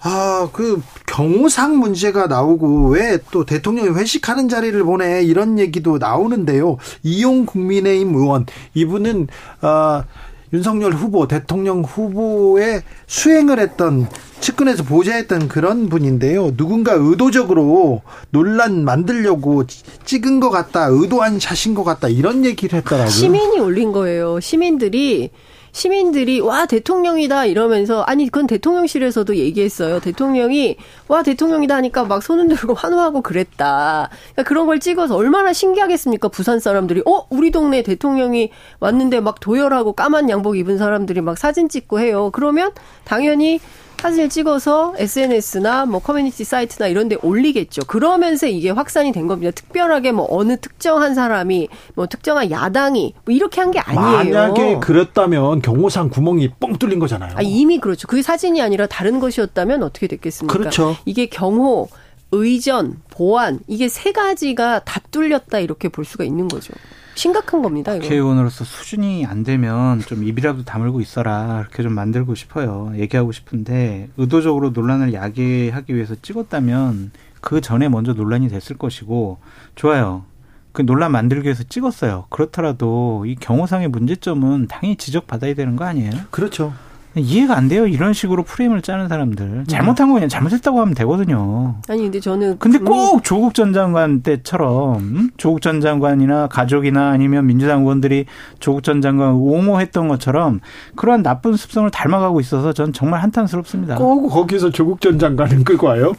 아, 0.00 0.48
그 0.52 0.80
경호상 1.08 1.78
문제가 1.78 2.28
나오고 2.28 2.90
왜 2.90 3.18
또 3.32 3.44
대통령이 3.44 3.88
회식하는 3.98 4.48
자리를 4.48 4.80
보내 4.84 5.22
이런 5.24 5.58
얘기도 5.58 5.98
나오는데요. 5.98 6.76
이용 7.02 7.44
국민의힘 7.46 8.14
의원 8.14 8.46
이분은 8.74 9.26
아 9.60 10.04
윤석열 10.52 10.92
후보 10.92 11.28
대통령 11.28 11.82
후보에 11.82 12.82
수행을 13.06 13.58
했던 13.58 14.08
측근에서 14.40 14.82
보좌했던 14.84 15.48
그런 15.48 15.88
분인데요. 15.88 16.56
누군가 16.56 16.92
의도적으로 16.94 18.02
논란 18.30 18.84
만들려고 18.84 19.64
찍은 20.04 20.40
것 20.40 20.50
같다, 20.50 20.86
의도한 20.86 21.38
샷인 21.40 21.74
것 21.74 21.84
같다 21.84 22.08
이런 22.08 22.44
얘기를 22.44 22.78
했더라고요. 22.78 23.10
시민이 23.10 23.60
올린 23.60 23.92
거예요. 23.92 24.40
시민들이 24.40 25.30
시민들이 25.72 26.40
와 26.40 26.66
대통령이다 26.66 27.46
이러면서 27.46 28.02
아니 28.02 28.26
그건 28.26 28.46
대통령실에서도 28.46 29.36
얘기했어요. 29.36 30.00
대통령이 30.00 30.76
와 31.08 31.22
대통령이다 31.22 31.74
하니까 31.76 32.04
막 32.04 32.22
손을 32.22 32.48
들고 32.48 32.74
환호하고 32.74 33.22
그랬다. 33.22 34.10
그러니까 34.32 34.42
그런 34.44 34.66
걸 34.66 34.80
찍어서 34.80 35.16
얼마나 35.16 35.52
신기하겠습니까? 35.52 36.28
부산 36.28 36.60
사람들이 36.60 37.02
어 37.06 37.26
우리 37.30 37.50
동네 37.50 37.82
대통령이 37.82 38.50
왔는데 38.80 39.20
막 39.20 39.40
도열하고 39.40 39.92
까만 39.92 40.30
양복 40.30 40.56
입은 40.56 40.78
사람들이 40.78 41.20
막 41.20 41.38
사진 41.38 41.68
찍고 41.68 42.00
해요. 42.00 42.30
그러면 42.32 42.72
당연히 43.04 43.60
사진을 44.00 44.28
찍어서 44.28 44.94
SNS나 44.96 45.84
뭐 45.86 46.00
커뮤니티 46.00 46.44
사이트나 46.44 46.86
이런 46.86 47.08
데 47.08 47.16
올리겠죠. 47.20 47.82
그러면서 47.86 48.46
이게 48.46 48.70
확산이 48.70 49.10
된 49.12 49.26
겁니다. 49.26 49.50
특별하게 49.50 50.12
뭐 50.12 50.26
어느 50.30 50.56
특정한 50.56 51.14
사람이 51.14 51.68
뭐 51.94 52.06
특정한 52.06 52.50
야당이 52.50 53.14
뭐 53.24 53.34
이렇게 53.34 53.60
한 53.60 53.68
게 53.68 53.80
아니에요. 53.80 54.34
만약에 54.34 54.78
그랬다면 54.78 55.60
경호상 55.60 56.08
구멍이 56.08 56.52
뻥 56.58 56.78
뚫린 56.78 57.00
거잖아요. 57.00 57.32
아, 57.36 57.42
이미 57.42 57.78
그렇죠. 57.78 58.08
그게 58.08 58.22
사진이 58.22 58.62
아니라 58.62 58.86
다른 58.86 59.20
것이었다면 59.20 59.82
어떻게 59.82 60.06
됐겠습니까? 60.06 60.56
그렇죠. 60.56 60.96
이게 61.04 61.26
경호, 61.26 61.88
의전, 62.30 63.00
보안 63.10 63.60
이게 63.66 63.88
세 63.88 64.12
가지가 64.12 64.80
다 64.80 65.00
뚫렸다 65.10 65.58
이렇게 65.60 65.88
볼 65.88 66.04
수가 66.04 66.24
있는 66.24 66.48
거죠. 66.48 66.74
심각한 67.14 67.62
겁니다. 67.62 67.94
이거. 67.94 68.02
국회의원으로서 68.02 68.64
수준이 68.64 69.26
안 69.26 69.42
되면 69.42 69.98
좀 70.00 70.22
입이라도 70.22 70.64
다물고 70.64 71.00
있어라 71.00 71.60
이렇게 71.60 71.82
좀 71.82 71.92
만들고 71.92 72.34
싶어요. 72.36 72.92
얘기하고 72.94 73.32
싶은데 73.32 74.08
의도적으로 74.16 74.70
논란을 74.70 75.14
야기하기 75.14 75.94
위해서 75.94 76.14
찍었다면 76.20 77.10
그 77.40 77.60
전에 77.60 77.88
먼저 77.88 78.12
논란이 78.12 78.48
됐을 78.48 78.76
것이고 78.76 79.38
좋아요. 79.74 80.24
그 80.72 80.86
논란 80.86 81.10
만들기 81.10 81.46
위해서 81.46 81.64
찍었어요. 81.64 82.26
그렇더라도 82.28 83.24
이 83.26 83.34
경호상의 83.34 83.88
문제점은 83.88 84.68
당연히 84.68 84.94
지적받아야 84.96 85.54
되는 85.54 85.74
거 85.74 85.84
아니에요? 85.84 86.12
그렇죠. 86.30 86.72
이해가 87.14 87.56
안 87.56 87.68
돼요. 87.68 87.86
이런 87.86 88.12
식으로 88.12 88.42
프레임을 88.42 88.82
짜는 88.82 89.08
사람들. 89.08 89.64
잘못한 89.66 90.08
거 90.08 90.14
그냥 90.14 90.28
잘못했다고 90.28 90.80
하면 90.80 90.94
되거든요. 90.94 91.76
아니 91.88 92.02
근데 92.02 92.20
저는 92.20 92.58
근데 92.58 92.78
꼭 92.78 93.24
조국 93.24 93.54
전 93.54 93.72
장관 93.72 94.22
때처럼 94.22 94.96
음? 94.96 95.30
조국 95.36 95.62
전 95.62 95.80
장관이나 95.80 96.48
가족이나 96.48 97.10
아니면 97.10 97.46
민주당 97.46 97.82
의원들이 97.82 98.26
조국 98.60 98.82
전 98.82 99.00
장관 99.00 99.34
옹호했던 99.34 100.08
것처럼 100.08 100.60
그러한 100.96 101.22
나쁜 101.22 101.56
습성을 101.56 101.90
닮아가고 101.90 102.40
있어서 102.40 102.72
전 102.72 102.92
정말 102.92 103.22
한탄스럽습니다. 103.22 103.96
꼭 103.96 104.28
거기서 104.28 104.70
조국 104.70 105.00
전 105.00 105.18
장관은 105.18 105.64
끌고 105.64 105.86
와요? 105.86 106.12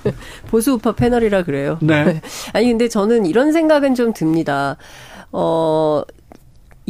보수 0.50 0.72
우파 0.72 0.92
패널이라 0.92 1.44
그래요. 1.44 1.78
네. 1.80 2.20
아니 2.52 2.68
근데 2.68 2.88
저는 2.88 3.26
이런 3.26 3.52
생각은 3.52 3.94
좀 3.94 4.12
듭니다. 4.12 4.76
어 5.32 6.02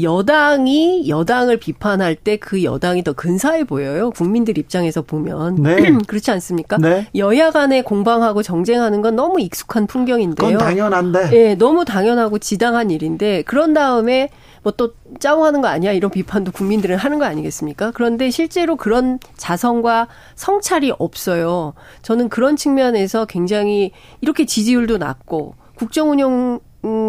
여당이 0.00 1.08
여당을 1.08 1.58
비판할 1.58 2.14
때 2.16 2.36
그 2.36 2.62
여당이 2.64 3.04
더 3.04 3.12
근사해 3.12 3.64
보여요. 3.64 4.10
국민들 4.10 4.58
입장에서 4.58 5.02
보면. 5.02 5.56
네. 5.56 5.76
그렇지 6.06 6.30
않습니까? 6.32 6.78
네. 6.78 7.06
여야 7.14 7.50
간에 7.50 7.82
공방하고 7.82 8.42
정쟁하는 8.42 9.02
건 9.02 9.16
너무 9.16 9.40
익숙한 9.40 9.86
풍경인데요. 9.86 10.52
그건 10.52 10.58
당연한데. 10.58 11.30
예, 11.32 11.54
너무 11.54 11.84
당연하고 11.84 12.38
지당한 12.38 12.90
일인데 12.90 13.42
그런 13.42 13.72
다음에 13.72 14.30
뭐 14.62 14.72
또 14.76 14.94
짜오하는 15.20 15.60
거 15.60 15.68
아니야 15.68 15.92
이런 15.92 16.10
비판도 16.10 16.50
국민들은 16.52 16.96
하는 16.96 17.18
거 17.18 17.26
아니겠습니까? 17.26 17.92
그런데 17.92 18.30
실제로 18.30 18.76
그런 18.76 19.18
자성과 19.36 20.08
성찰이 20.34 20.92
없어요. 20.98 21.74
저는 22.02 22.28
그런 22.30 22.56
측면에서 22.56 23.26
굉장히 23.26 23.92
이렇게 24.20 24.46
지지율도 24.46 24.98
낮고 24.98 25.54
국정 25.76 26.10
운영 26.10 26.60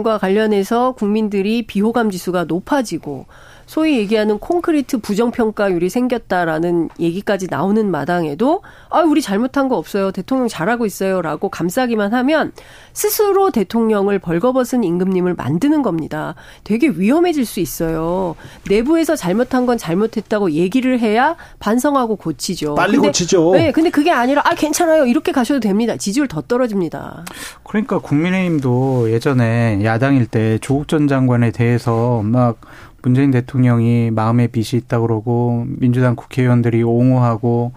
과 0.04 0.18
관련해서 0.18 0.94
국민들이 0.94 1.66
비호감 1.66 2.10
지수가 2.10 2.46
높아지고 2.46 3.26
소위 3.66 3.98
얘기하는 3.98 4.40
콘크리트 4.40 4.98
부정평가율이 5.00 5.90
생겼다라는 5.90 6.90
얘기까지 7.00 7.48
나오는 7.50 7.90
마당에도 7.90 8.62
아 8.90 9.02
우리 9.02 9.22
잘못한 9.22 9.70
거 9.70 9.78
없어요 9.78 10.12
대통령 10.12 10.48
잘하고 10.48 10.86
있어요라고 10.86 11.50
감싸기만 11.50 12.14
하면 12.14 12.52
스스로 12.94 13.52
대통령을 13.52 14.20
벌거벗은 14.20 14.84
임금님을 14.84 15.34
만드는 15.36 15.82
겁니다. 15.82 16.36
되게 16.64 16.88
위험해질 16.88 17.46
수 17.46 17.60
있어요. 17.60 18.36
내부에서 18.70 19.16
잘못한 19.16 19.66
건 19.66 19.78
잘못했다고 19.78 20.52
얘기를 20.52 21.00
해야 21.00 21.36
반성하고 21.60 22.16
고치죠. 22.16 22.76
빨리 22.76 22.94
근데, 22.94 23.10
고치죠. 23.10 23.52
네, 23.54 23.72
근데 23.72 23.90
그게 23.90 24.12
아니라 24.12 24.42
아 24.46 24.56
괜찮아요 24.56 25.06
이렇게 25.06 25.32
가셔도 25.32 25.60
됩니다. 25.60 25.98
지지율 25.98 26.28
더 26.28 26.42
떨어집니다. 26.42 27.26
그러니까 27.64 28.00
국민의힘도 28.00 29.12
예전에 29.12 29.84
야당일 29.84 30.28
때 30.28 30.58
조국 30.60 30.88
전 30.88 31.08
장관에 31.08 31.52
대해서 31.52 32.22
막 32.24 32.60
문재인 33.06 33.30
대통령이 33.30 34.10
마음에 34.10 34.48
빚이 34.48 34.78
있다 34.78 35.00
그러고 35.00 35.68
민주당 35.68 36.16
국회의원들이 36.16 36.82
옹호하고 36.82 37.72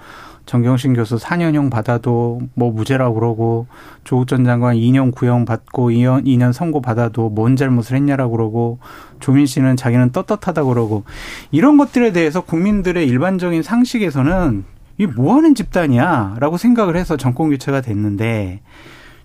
정경심 0.46 0.94
교수 0.94 1.16
4년형 1.16 1.70
받아도 1.70 2.40
뭐 2.54 2.72
무죄라고 2.72 3.14
그러고 3.14 3.66
조국 4.04 4.26
전 4.26 4.46
장관 4.46 4.76
2년 4.76 5.14
구형 5.14 5.44
받고 5.44 5.90
2년, 5.90 6.24
2년 6.24 6.54
선고 6.54 6.80
받아도 6.80 7.28
뭔 7.28 7.56
잘못을 7.56 7.96
했냐라고 7.96 8.38
그러고 8.38 8.78
조민 9.20 9.44
씨는 9.44 9.76
자기는 9.76 10.12
떳떳하다 10.12 10.64
그러고 10.64 11.04
이런 11.50 11.76
것들에 11.76 12.12
대해서 12.12 12.40
국민들의 12.40 13.06
일반적인 13.06 13.62
상식에서는 13.62 14.64
이뭐 14.96 15.36
하는 15.36 15.54
집단이야라고 15.54 16.56
생각을 16.56 16.96
해서 16.96 17.18
정권 17.18 17.50
교체가 17.50 17.82
됐는데 17.82 18.62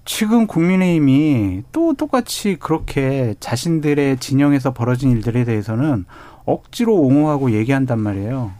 지금 0.05 0.47
국민의힘이 0.47 1.63
또 1.71 1.93
똑같이 1.93 2.57
그렇게 2.59 3.35
자신들의 3.39 4.17
진영에서 4.17 4.73
벌어진 4.73 5.11
일들에 5.11 5.45
대해서는 5.45 6.05
억지로 6.45 6.95
옹호하고 6.95 7.51
얘기한단 7.51 7.99
말이에요. 7.99 8.51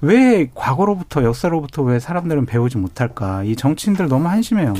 왜 0.00 0.50
과거로부터 0.54 1.24
역사로부터 1.24 1.82
왜 1.82 1.98
사람들은 1.98 2.46
배우지 2.46 2.78
못할까? 2.78 3.44
이 3.44 3.56
정치인들 3.56 4.08
너무 4.08 4.28
한심해요. 4.28 4.74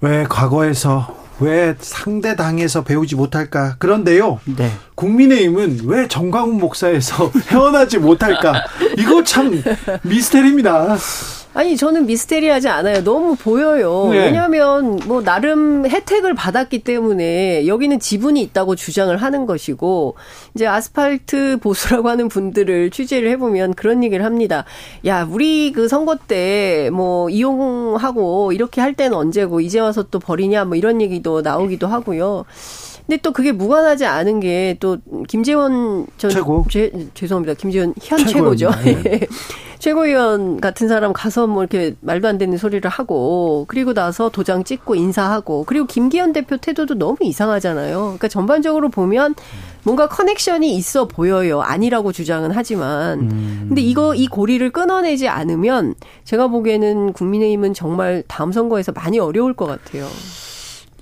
왜 0.00 0.24
과거에서 0.24 1.14
왜 1.40 1.74
상대 1.78 2.34
당에서 2.34 2.82
배우지 2.82 3.16
못할까? 3.16 3.76
그런데요. 3.78 4.40
네. 4.56 4.70
국민의힘은 4.94 5.80
왜 5.84 6.08
정광훈 6.08 6.58
목사에서 6.58 7.30
헤어나지 7.48 7.98
못할까? 7.98 8.64
이거 8.98 9.22
참 9.22 9.62
미스테리입니다. 10.02 10.96
아니 11.56 11.74
저는 11.74 12.04
미스테리하지 12.04 12.68
않아요. 12.68 13.02
너무 13.02 13.34
보여요. 13.34 14.08
네. 14.10 14.26
왜냐하면 14.26 15.00
뭐 15.06 15.22
나름 15.22 15.86
혜택을 15.86 16.34
받았기 16.34 16.80
때문에 16.80 17.66
여기는 17.66 17.98
지분이 17.98 18.42
있다고 18.42 18.76
주장을 18.76 19.16
하는 19.16 19.46
것이고 19.46 20.16
이제 20.54 20.66
아스팔트 20.66 21.56
보수라고 21.62 22.10
하는 22.10 22.28
분들을 22.28 22.90
취재를 22.90 23.30
해보면 23.30 23.72
그런 23.72 24.04
얘기를 24.04 24.22
합니다. 24.22 24.66
야 25.06 25.26
우리 25.28 25.72
그 25.72 25.88
선거 25.88 26.16
때 26.16 26.90
뭐 26.92 27.30
이용하고 27.30 28.52
이렇게 28.52 28.82
할 28.82 28.92
때는 28.92 29.16
언제고 29.16 29.60
이제 29.60 29.80
와서 29.80 30.02
또 30.10 30.18
버리냐 30.18 30.66
뭐 30.66 30.76
이런 30.76 31.00
얘기도 31.00 31.40
나오기도 31.40 31.86
하고요. 31.86 32.44
근데 33.06 33.18
또 33.22 33.32
그게 33.32 33.52
무관하지 33.52 34.04
않은 34.04 34.40
게 34.40 34.76
또 34.80 34.98
김재원 35.28 36.06
전 36.18 36.30
최고. 36.30 36.64
죄, 36.68 36.90
죄송합니다. 37.14 37.54
김재원 37.54 37.94
현. 38.02 38.18
최고죠. 38.26 38.70
네. 38.84 39.20
최고위원 39.78 40.60
같은 40.60 40.88
사람 40.88 41.12
가서 41.12 41.46
뭐 41.46 41.62
이렇게 41.62 41.94
말도 42.00 42.26
안 42.26 42.38
되는 42.38 42.56
소리를 42.56 42.88
하고 42.90 43.66
그리고 43.68 43.92
나서 43.92 44.30
도장 44.30 44.64
찍고 44.64 44.94
인사하고 44.94 45.64
그리고 45.64 45.86
김기현 45.86 46.32
대표 46.32 46.56
태도도 46.56 46.94
너무 46.94 47.18
이상하잖아요. 47.20 47.98
그러니까 47.98 48.28
전반적으로 48.28 48.88
보면 48.88 49.34
뭔가 49.84 50.08
커넥션이 50.08 50.74
있어 50.76 51.06
보여요. 51.06 51.60
아니라고 51.60 52.12
주장은 52.12 52.50
하지만. 52.52 53.20
음. 53.20 53.64
근데 53.68 53.82
이거 53.82 54.14
이 54.14 54.26
고리를 54.26 54.68
끊어내지 54.70 55.28
않으면 55.28 55.94
제가 56.24 56.48
보기에는 56.48 57.12
국민의힘은 57.12 57.74
정말 57.74 58.24
다음 58.26 58.52
선거에서 58.52 58.92
많이 58.92 59.18
어려울 59.18 59.54
것 59.54 59.66
같아요. 59.66 60.06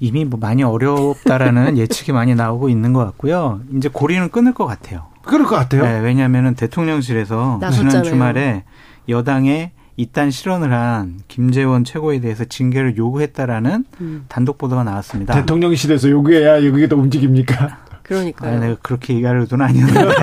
이미 0.01 0.25
뭐 0.25 0.39
많이 0.39 0.63
어렵다라는 0.63 1.77
예측이 1.79 2.13
많이 2.13 2.35
나오고 2.35 2.69
있는 2.69 2.93
것 2.93 3.05
같고요. 3.05 3.61
이제 3.77 3.89
고리는 3.93 4.29
끊을 4.31 4.53
것 4.53 4.67
같아요. 4.67 5.07
그럴 5.23 5.47
것 5.47 5.57
같아요. 5.57 5.85
네, 5.85 6.01
왜냐하면은 6.01 6.55
대통령실에서 6.55 7.59
나섰잖아요. 7.61 7.91
지난 7.91 8.05
주말에 8.05 8.65
여당에 9.09 9.73
이딴 9.97 10.31
실언을 10.31 10.73
한 10.73 11.21
김재원 11.29 11.85
최고에 11.85 12.21
대해서 12.21 12.45
징계를 12.45 12.97
요구했다라는 12.97 13.85
음. 14.01 14.25
단독 14.29 14.59
보도가 14.59 14.83
나왔습니다. 14.83 15.35
대통령실에서 15.35 16.11
요구해야 16.11 16.67
여기가 16.67 16.97
움직입니까? 16.97 17.84
그러니까요. 18.05 18.57
아, 18.57 18.61
내가 18.61 18.77
그렇게 18.83 19.15
얘기할 19.15 19.39
의도는 19.41 19.65
아니었는데 19.65 20.15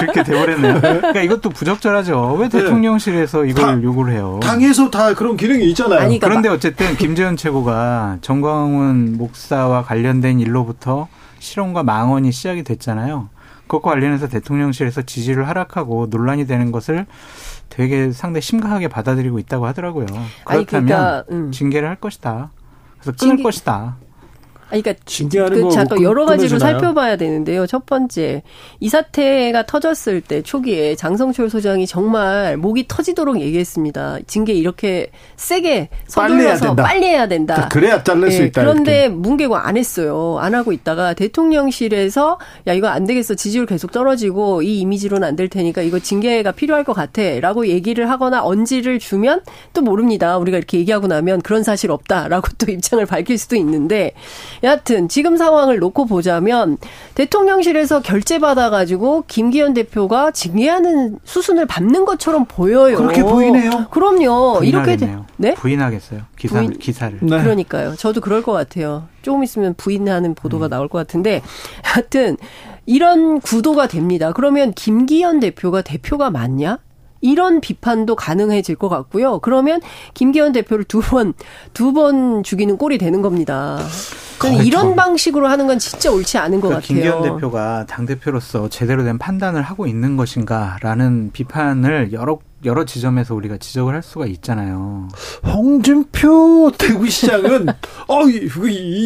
그렇게 0.00 0.22
돼버렸네요. 0.24 0.80
그러니까 0.80 1.20
이것도 1.20 1.50
부적절하죠. 1.50 2.32
왜 2.40 2.48
대통령실에서 2.48 3.44
이걸 3.44 3.64
다- 3.64 3.82
요구를 3.82 4.14
해요? 4.14 4.40
당에서 4.42 4.90
다 4.90 5.14
그런 5.14 5.36
기능이 5.36 5.68
있잖아요. 5.70 5.98
아니, 6.00 6.18
그러니까 6.18 6.26
그런데 6.28 6.48
어쨌든 6.48 6.96
김재현 6.96 7.36
최고가 7.36 8.18
정광훈 8.22 9.16
목사와 9.18 9.82
관련된 9.84 10.40
일로부터 10.40 11.08
실언과 11.38 11.82
망언이 11.82 12.32
시작이 12.32 12.64
됐잖아요. 12.64 13.28
그것과 13.66 13.90
관련해서 13.90 14.28
대통령실에서 14.28 15.02
지지를 15.02 15.46
하락하고 15.46 16.06
논란이 16.10 16.46
되는 16.46 16.72
것을 16.72 17.04
되게 17.68 18.10
상당히 18.12 18.40
심각하게 18.40 18.88
받아들이고 18.88 19.38
있다고 19.38 19.66
하더라고요. 19.66 20.06
아니, 20.46 20.64
그렇다면 20.64 20.86
그러니까, 20.86 21.24
음. 21.30 21.52
징계를 21.52 21.86
할 21.86 21.96
것이다. 21.96 22.50
그래서 22.98 23.12
끊을 23.20 23.36
징계- 23.36 23.42
것이다. 23.42 23.96
그러니까 24.68 24.94
징계하는 25.06 25.56
그거 25.56 25.70
잠깐 25.70 25.98
끊- 25.98 26.04
여러 26.04 26.26
가지로 26.26 26.48
끊어주나요? 26.50 26.78
살펴봐야 26.78 27.16
되는데요. 27.16 27.66
첫 27.66 27.86
번째, 27.86 28.42
이 28.80 28.88
사태가 28.88 29.66
터졌을 29.66 30.20
때 30.20 30.42
초기에 30.42 30.94
장성철 30.94 31.48
소장이 31.50 31.86
정말 31.86 32.56
목이 32.56 32.86
터지도록 32.88 33.40
얘기했습니다. 33.40 34.18
징계 34.26 34.52
이렇게 34.52 35.10
세게 35.36 35.88
서둘러서. 36.06 36.74
빨리 36.76 37.06
해야 37.06 37.26
된다. 37.28 37.68
그래야 37.72 38.02
잘릴 38.02 38.30
수 38.30 38.42
예, 38.42 38.46
있다. 38.46 38.60
그런데 38.62 39.08
문개고 39.08 39.56
안 39.56 39.76
했어요. 39.76 40.36
안 40.40 40.54
하고 40.54 40.72
있다가 40.72 41.14
대통령실에서 41.14 42.38
야 42.66 42.72
이거 42.72 42.88
안 42.88 43.04
되겠어 43.06 43.34
지지율 43.34 43.66
계속 43.66 43.90
떨어지고 43.92 44.62
이 44.62 44.80
이미지로는 44.80 45.26
안 45.26 45.38
될 45.38 45.48
테니까 45.48 45.82
이거 45.82 46.00
징계가 46.00 46.50
필요할 46.50 46.82
것 46.82 46.94
같아라고 46.94 47.68
얘기를 47.68 48.10
하거나 48.10 48.42
언지를 48.44 48.98
주면 48.98 49.42
또 49.72 49.82
모릅니다. 49.82 50.36
우리가 50.36 50.58
이렇게 50.58 50.78
얘기하고 50.78 51.06
나면 51.06 51.42
그런 51.42 51.62
사실 51.62 51.92
없다라고 51.92 52.48
또 52.58 52.72
입장을 52.72 53.06
밝힐 53.06 53.38
수도 53.38 53.54
있는데 53.54 54.12
여하튼 54.62 55.08
지금 55.08 55.36
상황을 55.36 55.78
놓고 55.78 56.06
보자면 56.06 56.78
대통령실에서 57.14 58.00
결제 58.00 58.38
받아가지고 58.38 59.24
김기현 59.26 59.74
대표가 59.74 60.30
징계하는 60.30 61.18
수순을 61.24 61.66
밟는 61.66 62.04
것처럼 62.04 62.44
보여요. 62.46 62.96
그렇게 62.96 63.22
보이네요. 63.22 63.86
그럼요. 63.90 64.60
이렇게. 64.64 64.96
네? 65.36 65.54
부인하겠어요. 65.54 66.20
기사 66.38 66.60
부인- 66.60 66.78
기사를. 66.78 67.18
네. 67.22 67.42
그러니까요. 67.42 67.94
저도 67.96 68.20
그럴 68.20 68.42
것 68.42 68.52
같아요. 68.52 69.04
조금 69.22 69.44
있으면 69.44 69.74
부인하는 69.74 70.34
보도가 70.34 70.68
나올 70.68 70.88
것 70.88 70.98
같은데, 70.98 71.42
하여튼, 71.82 72.36
이런 72.86 73.40
구도가 73.40 73.86
됩니다. 73.88 74.32
그러면 74.32 74.72
김기현 74.72 75.40
대표가 75.40 75.82
대표가 75.82 76.30
맞냐? 76.30 76.78
이런 77.20 77.60
비판도 77.60 78.16
가능해질 78.16 78.76
것 78.76 78.88
같고요. 78.88 79.38
그러면 79.40 79.80
김기현 80.14 80.52
대표를 80.52 80.84
두 80.84 81.00
번, 81.00 81.34
두 81.74 81.92
번 81.92 82.42
죽이는 82.42 82.76
꼴이 82.78 82.98
되는 82.98 83.22
겁니다. 83.22 83.78
저는 84.40 84.64
이런 84.64 84.94
방식으로 84.94 85.48
하는 85.48 85.66
건 85.66 85.78
진짜 85.80 86.12
옳지 86.12 86.38
않은 86.38 86.60
것 86.60 86.68
그러니까 86.68 86.86
같아요. 86.86 87.02
김기현 87.18 87.22
대표가 87.34 87.86
당대표로서 87.86 88.68
제대로 88.68 89.02
된 89.02 89.18
판단을 89.18 89.62
하고 89.62 89.86
있는 89.86 90.16
것인가라는 90.16 91.30
비판을 91.32 92.12
여러 92.12 92.38
여러 92.64 92.84
지점에서 92.84 93.34
우리가 93.36 93.56
지적을 93.56 93.94
할 93.94 94.02
수가 94.02 94.26
있잖아요. 94.26 95.08
홍준표 95.46 96.72
대구시장은 96.76 97.68
어, 98.08 98.22
이, 98.28 98.48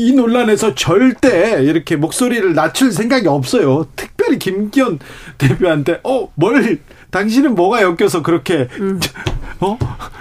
이 0.09 0.12
논란에서 0.14 0.75
절대 0.75 1.62
이렇게 1.62 1.96
목소리를 1.96 2.55
낮출 2.55 2.92
생각이 2.92 3.29
없어요. 3.29 3.87
특별히 3.96 4.38
김기현 4.38 4.98
대표한테 5.38 6.01
어, 6.05 6.29
뭘 6.35 6.79
당신은 7.16 7.55
뭐가 7.55 7.83
엮여서 7.83 8.22
그렇게 8.22 8.68
음. 8.81 8.98
어? 9.61 9.79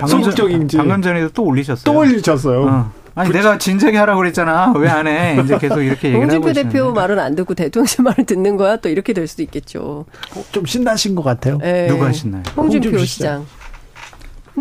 소극적인지 0.08 0.78
방금 0.78 1.02
전에도 1.02 1.30
또 1.30 1.44
올리셨어요. 1.46 1.84
또 1.84 1.98
올리셨어요. 2.00 2.64
어. 2.64 2.92
아니 3.16 3.30
그치. 3.30 3.40
내가 3.40 3.58
진작에 3.58 3.98
하라고 3.98 4.20
그랬잖아. 4.20 4.74
왜 4.78 4.88
안 4.88 5.08
해? 5.08 5.38
이제 5.44 5.58
계속 5.58 5.82
이렇게 5.82 6.10
얘기를 6.10 6.22
하고 6.30 6.34
홍준표 6.36 6.54
대표 6.54 6.92
말은 6.94 7.18
안 7.20 7.36
듣고 7.36 7.56
대통령 7.56 7.88
말을 8.04 8.26
듣는 8.26 8.56
거야. 8.58 8.76
또 8.78 8.90
이렇게 8.90 9.14
될 9.14 9.28
수도 9.28 9.42
있겠죠. 9.44 10.06
어, 10.36 10.44
좀 10.52 10.66
신나신 10.66 11.16
것 11.16 11.24
같아요. 11.24 11.58
네. 11.58 11.88
누가 11.88 12.12
신나요? 12.12 12.44
홍준표, 12.56 12.90
홍준표 12.90 13.06
시장. 13.06 13.46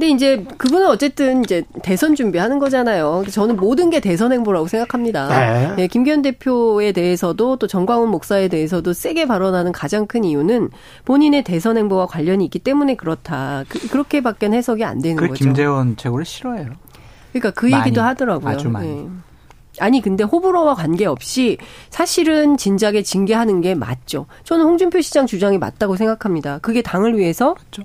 근데 0.01 0.15
이제 0.15 0.47
그분은 0.57 0.87
어쨌든 0.87 1.45
이제 1.45 1.63
대선 1.83 2.15
준비하는 2.15 2.59
거잖아요. 2.59 3.23
저는 3.31 3.57
모든 3.57 3.91
게 3.91 4.01
대선 4.01 4.33
행보라고 4.33 4.67
생각합니다. 4.67 5.29
네. 5.29 5.75
네, 5.77 5.87
김기현 5.89 6.23
대표에 6.23 6.93
대해서도 6.93 7.57
또 7.57 7.67
정광훈 7.67 8.09
목사에 8.09 8.49
대해서도 8.49 8.95
세게 8.95 9.27
발언하는 9.27 9.73
가장 9.73 10.07
큰 10.07 10.25
이유는 10.25 10.71
본인의 11.05 11.45
대선 11.45 11.77
행보와 11.77 12.07
관련이 12.07 12.47
있기 12.47 12.61
때문에 12.61 12.95
그렇다. 12.95 13.65
그, 13.69 13.95
렇게밖에 13.95 14.47
해석이 14.47 14.85
안 14.85 15.03
되는 15.03 15.17
그 15.17 15.29
거죠. 15.29 15.45
김재원 15.45 15.99
최고를 15.99 16.25
싫어해요. 16.25 16.71
그러니까 17.33 17.51
그 17.51 17.67
많이, 17.67 17.83
얘기도 17.83 18.01
하더라고요. 18.01 18.49
아주 18.49 18.71
많이. 18.71 18.89
네. 18.89 19.07
아니 19.81 20.01
근데 20.01 20.25
호불호와 20.25 20.77
관계없이 20.77 21.59
사실은 21.91 22.57
진작에 22.57 23.03
징계하는 23.03 23.61
게 23.61 23.75
맞죠. 23.75 24.25
저는 24.45 24.65
홍준표 24.65 25.03
시장 25.03 25.27
주장이 25.27 25.59
맞다고 25.59 25.97
생각합니다. 25.97 26.59
그게 26.63 26.81
당을 26.81 27.19
위해서 27.19 27.55
맞죠. 27.55 27.83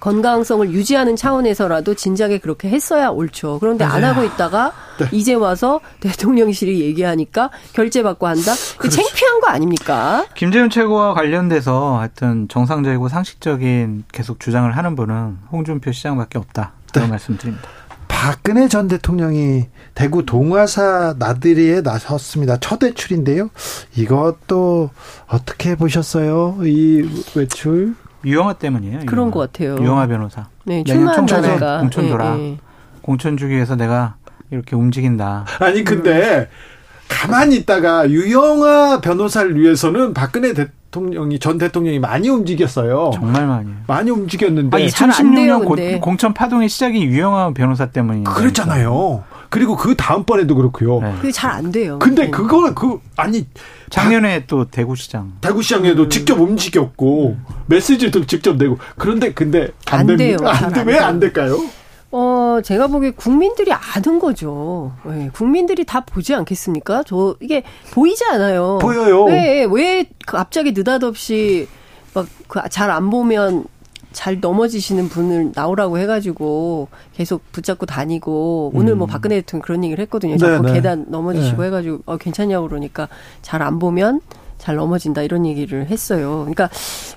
건강성을 0.00 0.70
유지하는 0.70 1.16
차원에서라도 1.16 1.94
진작에 1.94 2.38
그렇게 2.38 2.68
했어야 2.68 3.08
옳죠. 3.08 3.58
그런데 3.60 3.84
안 3.84 4.04
하고 4.04 4.22
있다가 4.24 4.72
네. 4.98 5.08
이제 5.12 5.34
와서 5.34 5.80
대통령실이 6.00 6.80
얘기하니까 6.80 7.50
결재받고 7.72 8.26
한다? 8.26 8.52
그. 8.78 8.88
창피한 8.88 9.40
거 9.40 9.48
아닙니까? 9.48 10.26
김재훈 10.34 10.70
최고와 10.70 11.14
관련돼서 11.14 11.98
하여튼 11.98 12.48
정상적이고 12.48 13.08
상식적인 13.08 14.04
계속 14.12 14.38
주장을 14.40 14.70
하는 14.76 14.94
분은 14.94 15.38
홍준표 15.50 15.90
시장밖에 15.92 16.38
없다. 16.38 16.72
그런 16.92 17.06
네. 17.06 17.10
말씀드립니다. 17.12 17.68
박근혜 18.06 18.68
전 18.68 18.88
대통령이 18.88 19.66
대구 19.94 20.24
동화사 20.24 21.14
나들이에 21.18 21.82
나섰습니다. 21.82 22.56
첫 22.58 22.82
외출인데요. 22.82 23.50
이것도 23.96 24.90
어떻게 25.26 25.74
보셨어요? 25.74 26.58
이 26.62 27.06
외출? 27.34 27.94
유영아 28.24 28.54
때문이에요. 28.54 29.00
그런 29.06 29.26
유영아. 29.26 29.30
것 29.30 29.40
같아요. 29.40 29.76
유영아 29.78 30.06
변호사. 30.06 30.46
네, 30.64 30.82
출마하다가 30.84 31.80
공천 31.80 32.08
줘라. 32.08 32.30
네, 32.30 32.36
네. 32.36 32.58
공천 33.02 33.36
주기 33.36 33.54
위해서 33.54 33.76
내가 33.76 34.16
이렇게 34.50 34.76
움직인다. 34.76 35.44
아니 35.60 35.84
근데 35.84 36.48
가만히 37.08 37.56
있다가 37.56 38.08
유영아 38.08 39.00
변호사를 39.00 39.60
위해서는 39.60 40.14
박근혜 40.14 40.54
대통령이 40.54 41.38
전 41.38 41.58
대통령이 41.58 41.98
많이 41.98 42.28
움직였어요. 42.28 43.10
정말 43.14 43.46
많이. 43.46 43.68
많이 43.86 44.10
움직였는데. 44.10 44.76
아니, 44.76 44.86
2016년 44.86 46.00
공천 46.00 46.32
파동의 46.32 46.68
시작이 46.68 47.04
유영아 47.04 47.52
변호사 47.52 47.86
때문이에요. 47.86 48.24
그랬잖아요. 48.24 49.24
그리고 49.54 49.76
그 49.76 49.94
다음번에도 49.94 50.56
그렇고요. 50.56 51.00
네. 51.00 51.14
그게 51.20 51.30
잘 51.30 51.52
안 51.52 51.70
돼요. 51.70 52.00
근데 52.00 52.28
그거는 52.28 52.74
그 52.74 52.98
아니 53.16 53.46
작년에 53.88 54.46
또 54.46 54.64
대구시장. 54.64 55.34
대구시장에도 55.40 56.02
음. 56.02 56.10
직접 56.10 56.40
움직였고 56.40 57.36
메시지도 57.66 58.26
직접 58.26 58.56
내고 58.56 58.78
그런데 58.98 59.32
근데 59.32 59.68
안, 59.86 60.10
안 60.10 60.16
돼요. 60.16 60.38
안돼 60.42 60.82
왜안 60.82 61.20
될까요? 61.20 61.56
어, 62.10 62.58
제가 62.64 62.88
보기에 62.88 63.10
국민들이 63.12 63.72
아는 63.72 64.18
거죠. 64.18 64.92
네, 65.04 65.30
국민들이 65.32 65.84
다 65.84 66.00
보지 66.00 66.34
않겠습니까? 66.34 67.04
저, 67.06 67.36
이게 67.40 67.62
보이지 67.92 68.24
않아요. 68.32 68.78
보여요. 68.80 69.26
네, 69.26 69.66
왜 69.70 70.06
갑자기 70.26 70.72
느닷없이 70.72 71.68
막 72.12 72.26
그 72.48 72.60
잘 72.70 72.90
안 72.90 73.10
보면 73.10 73.64
잘 74.14 74.40
넘어지시는 74.40 75.08
분을 75.10 75.52
나오라고 75.54 75.98
해가지고 75.98 76.88
계속 77.14 77.42
붙잡고 77.52 77.84
다니고 77.84 78.70
음. 78.74 78.80
오늘 78.80 78.94
뭐 78.94 79.06
음. 79.06 79.10
박근혜 79.10 79.40
대통령 79.42 79.62
그런 79.62 79.84
얘기를 79.84 80.00
했거든요. 80.04 80.38
자꾸 80.38 80.62
네, 80.62 80.68
네. 80.68 80.72
계단 80.74 81.04
넘어지시고 81.08 81.60
네. 81.60 81.66
해가지고 81.66 81.98
어 82.06 82.16
괜찮냐고 82.16 82.66
그러니까 82.68 83.08
잘 83.42 83.60
안 83.60 83.78
보면 83.78 84.20
잘 84.56 84.76
넘어진다 84.76 85.22
이런 85.22 85.44
얘기를 85.44 85.86
했어요. 85.88 86.38
그러니까 86.40 86.70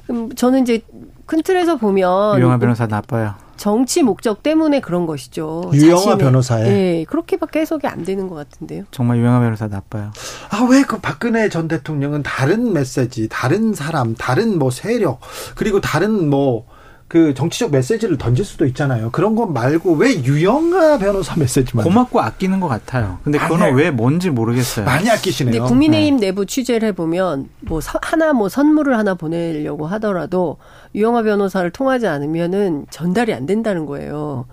음, 0.10 0.34
저는 0.36 0.64
이제 0.64 0.82
큰 1.26 1.42
틀에서 1.44 1.78
보면 1.78 2.40
유영아 2.40 2.58
변호사 2.58 2.88
나빠요. 2.88 3.36
정치 3.58 4.04
목적 4.04 4.44
때문에 4.44 4.82
그런 4.82 5.06
것이죠. 5.06 5.70
유영아 5.74 6.18
변호사에. 6.18 6.64
네, 6.64 7.06
그렇게밖에 7.08 7.60
해석이 7.62 7.88
안 7.88 8.04
되는 8.06 8.28
것 8.30 8.36
같은데요. 8.36 8.84
정말 8.92 9.18
유영아 9.18 9.40
변호사 9.40 9.68
나빠요. 9.68 10.12
아, 10.52 10.68
왜 10.70 10.84
그 10.84 11.00
박근혜 11.00 11.50
전 11.50 11.68
대통령은 11.68 12.22
다른 12.24 12.72
메시지, 12.74 13.28
다른 13.30 13.74
사람, 13.74 14.14
다른 14.16 14.58
뭐 14.60 14.70
세력, 14.72 15.20
그리고 15.56 15.82
다른 15.82 16.30
뭐 16.30 16.66
그 17.08 17.34
정치적 17.34 17.72
메시지를 17.72 18.17
던질 18.17 18.43
수도 18.43 18.65
있잖아요. 18.65 19.12
그런 19.12 19.36
것 19.36 19.48
말고 19.48 19.93
왜 19.93 20.24
유영아 20.24 20.98
변호사 20.98 21.38
메시지만 21.38 21.86
고맙고 21.86 22.20
아끼는 22.20 22.60
것 22.60 22.67
같아요. 22.67 23.20
근데 23.24 23.39
그거는 23.39 23.67
아니, 23.67 23.76
왜 23.76 23.91
뭔지 23.91 24.30
모르겠어요. 24.30 24.86
많이 24.86 25.10
아끼시네요. 25.10 25.54
근데 25.54 25.67
국민의힘 25.67 26.17
네. 26.17 26.28
내부 26.28 26.46
취재를 26.46 26.89
해보면 26.89 27.48
뭐 27.62 27.80
하나 28.02 28.34
뭐 28.34 28.50
선물을 28.50 28.98
하나 28.98 29.13
보내려고 29.13 29.88
하더라도 29.88 30.58
유영아 30.96 31.24
변호사를 31.24 31.70
통하지 31.72 32.08
않으면은 32.08 32.88
전달이 32.89 33.34
안 33.34 33.46
된다는 33.46 33.86
거예요. 33.86 34.46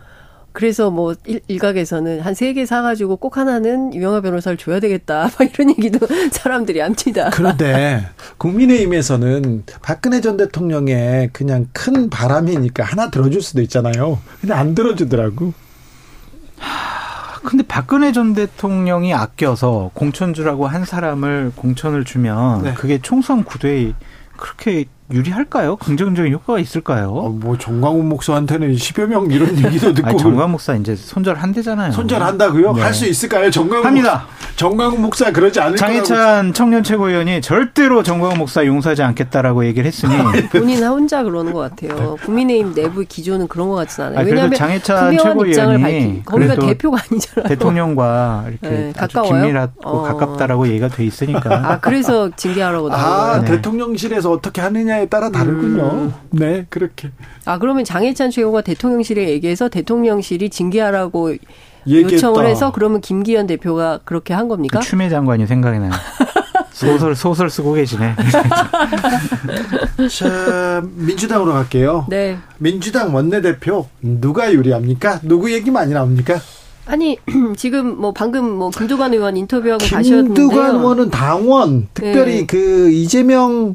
그래서 0.54 0.88
뭐 0.90 1.14
일, 1.26 1.58
각에서는 1.58 2.20
한 2.20 2.32
세 2.34 2.52
개 2.54 2.64
사가지고 2.64 3.16
꼭 3.16 3.36
하나는 3.36 3.92
유영아 3.92 4.20
변호사를 4.20 4.56
줘야 4.56 4.78
되겠다. 4.80 5.28
막 5.38 5.52
이런 5.52 5.70
얘기도 5.70 6.06
사람들이 6.30 6.78
합니다. 6.80 7.30
그런데 7.32 8.06
국민의힘에서는 8.38 9.64
박근혜 9.82 10.20
전 10.20 10.36
대통령의 10.36 11.30
그냥 11.32 11.68
큰 11.72 12.08
바람이니까 12.08 12.84
하나 12.84 13.10
들어줄 13.10 13.42
수도 13.42 13.60
있잖아요. 13.62 14.20
근데 14.40 14.54
안 14.54 14.74
들어주더라고. 14.74 15.52
근데 17.44 17.62
박근혜 17.66 18.12
전 18.12 18.32
대통령이 18.32 19.12
아껴서 19.12 19.90
공천주라고 19.94 20.66
한 20.66 20.84
사람을 20.84 21.52
공천을 21.56 22.04
주면 22.04 22.62
네. 22.62 22.74
그게 22.74 22.98
총선 23.02 23.44
구도에 23.44 23.92
그렇게 24.36 24.86
유리할까요? 25.12 25.76
긍정적인 25.76 26.32
효과가 26.32 26.58
있을까요? 26.58 27.10
어, 27.10 27.28
뭐 27.28 27.58
정광훈 27.58 28.08
목사한테는 28.08 28.74
10여 28.74 29.06
명 29.06 29.30
이런 29.30 29.56
얘기도 29.62 29.92
듣고 29.92 30.08
아니, 30.08 30.18
정광훈 30.18 30.52
목사 30.52 30.74
이제 30.74 30.96
손절한대잖아요. 30.96 31.92
손절한다고요? 31.92 32.72
네. 32.72 32.82
할수 32.82 33.06
있을까요? 33.06 33.50
정광훈 33.50 33.84
합니다. 33.86 34.26
정광훈 34.56 35.02
목사 35.02 35.30
그러지 35.32 35.60
않을 35.60 35.76
장해찬 35.76 36.54
청년 36.54 36.82
최고위원이 36.82 37.42
절대로 37.42 38.02
정광훈 38.02 38.38
목사 38.38 38.64
용서하지 38.64 39.02
않겠다라고 39.02 39.66
얘기를 39.66 39.86
했으니 39.86 40.14
본인 40.50 40.82
혼자 40.84 41.22
그러는 41.22 41.52
것 41.52 41.58
같아요. 41.58 42.16
국민의힘 42.22 42.72
내부 42.74 43.04
기조는 43.06 43.48
그런 43.48 43.68
것 43.68 43.74
같지는 43.74 44.08
않아요. 44.08 44.20
아니, 44.20 44.30
왜냐하면 44.30 44.54
장해찬 44.54 45.18
최고위원이 45.18 46.22
거기가 46.24 46.54
대표가 46.54 46.98
아니잖아요. 47.10 47.48
대통령과 47.48 48.44
이렇게 48.48 48.68
네, 48.68 48.92
가까워요? 48.96 49.32
긴밀하고 49.32 49.72
어. 49.84 50.02
가깝다라고 50.02 50.68
얘기가 50.68 50.88
돼 50.88 51.04
있으니까. 51.04 51.72
아 51.72 51.80
그래서 51.80 52.30
징계하라고 52.34 52.88
나온 52.88 53.00
아, 53.02 53.30
거예요. 53.40 53.44
대통령실에서 53.44 54.30
어떻게 54.30 54.60
하느냐 54.60 54.93
분야에 54.94 55.06
따라 55.06 55.30
다르군요. 55.30 55.90
음. 55.90 56.12
네, 56.30 56.66
그렇게. 56.70 57.10
아, 57.44 57.58
그러면 57.58 57.84
장혜찬 57.84 58.30
최고가 58.30 58.62
대통령실에 58.62 59.28
얘기해서 59.30 59.68
대통령실이 59.68 60.50
징계하라고 60.50 61.32
얘기했다. 61.86 62.14
요청을 62.14 62.46
해서 62.46 62.72
그러면 62.72 63.00
김기현 63.00 63.46
대표가 63.46 64.00
그렇게 64.04 64.32
한 64.32 64.48
겁니까? 64.48 64.80
그 64.80 64.84
추미애 64.86 65.08
장관이 65.08 65.46
생각이 65.46 65.78
나요. 65.78 65.92
소설 66.72 67.14
소설 67.14 67.50
쓰고 67.50 67.74
계시네. 67.74 68.16
자 70.18 70.82
민주당으로 70.96 71.52
갈게요. 71.52 72.06
네. 72.08 72.36
민주당 72.58 73.14
원내대표 73.14 73.86
누가 74.00 74.52
유리합니까? 74.52 75.20
누구 75.22 75.52
얘기 75.52 75.70
많이 75.70 75.92
나옵니까? 75.92 76.40
아니 76.86 77.16
지금 77.56 78.00
뭐 78.00 78.12
방금 78.12 78.50
뭐 78.50 78.70
김두관 78.70 79.12
의원 79.12 79.36
인터뷰하고 79.36 79.84
가셨는데요. 79.84 80.34
김두관 80.34 80.76
의원은 80.76 81.10
당원 81.10 81.88
특별히 81.94 82.40
네. 82.40 82.46
그 82.46 82.90
이재명 82.90 83.74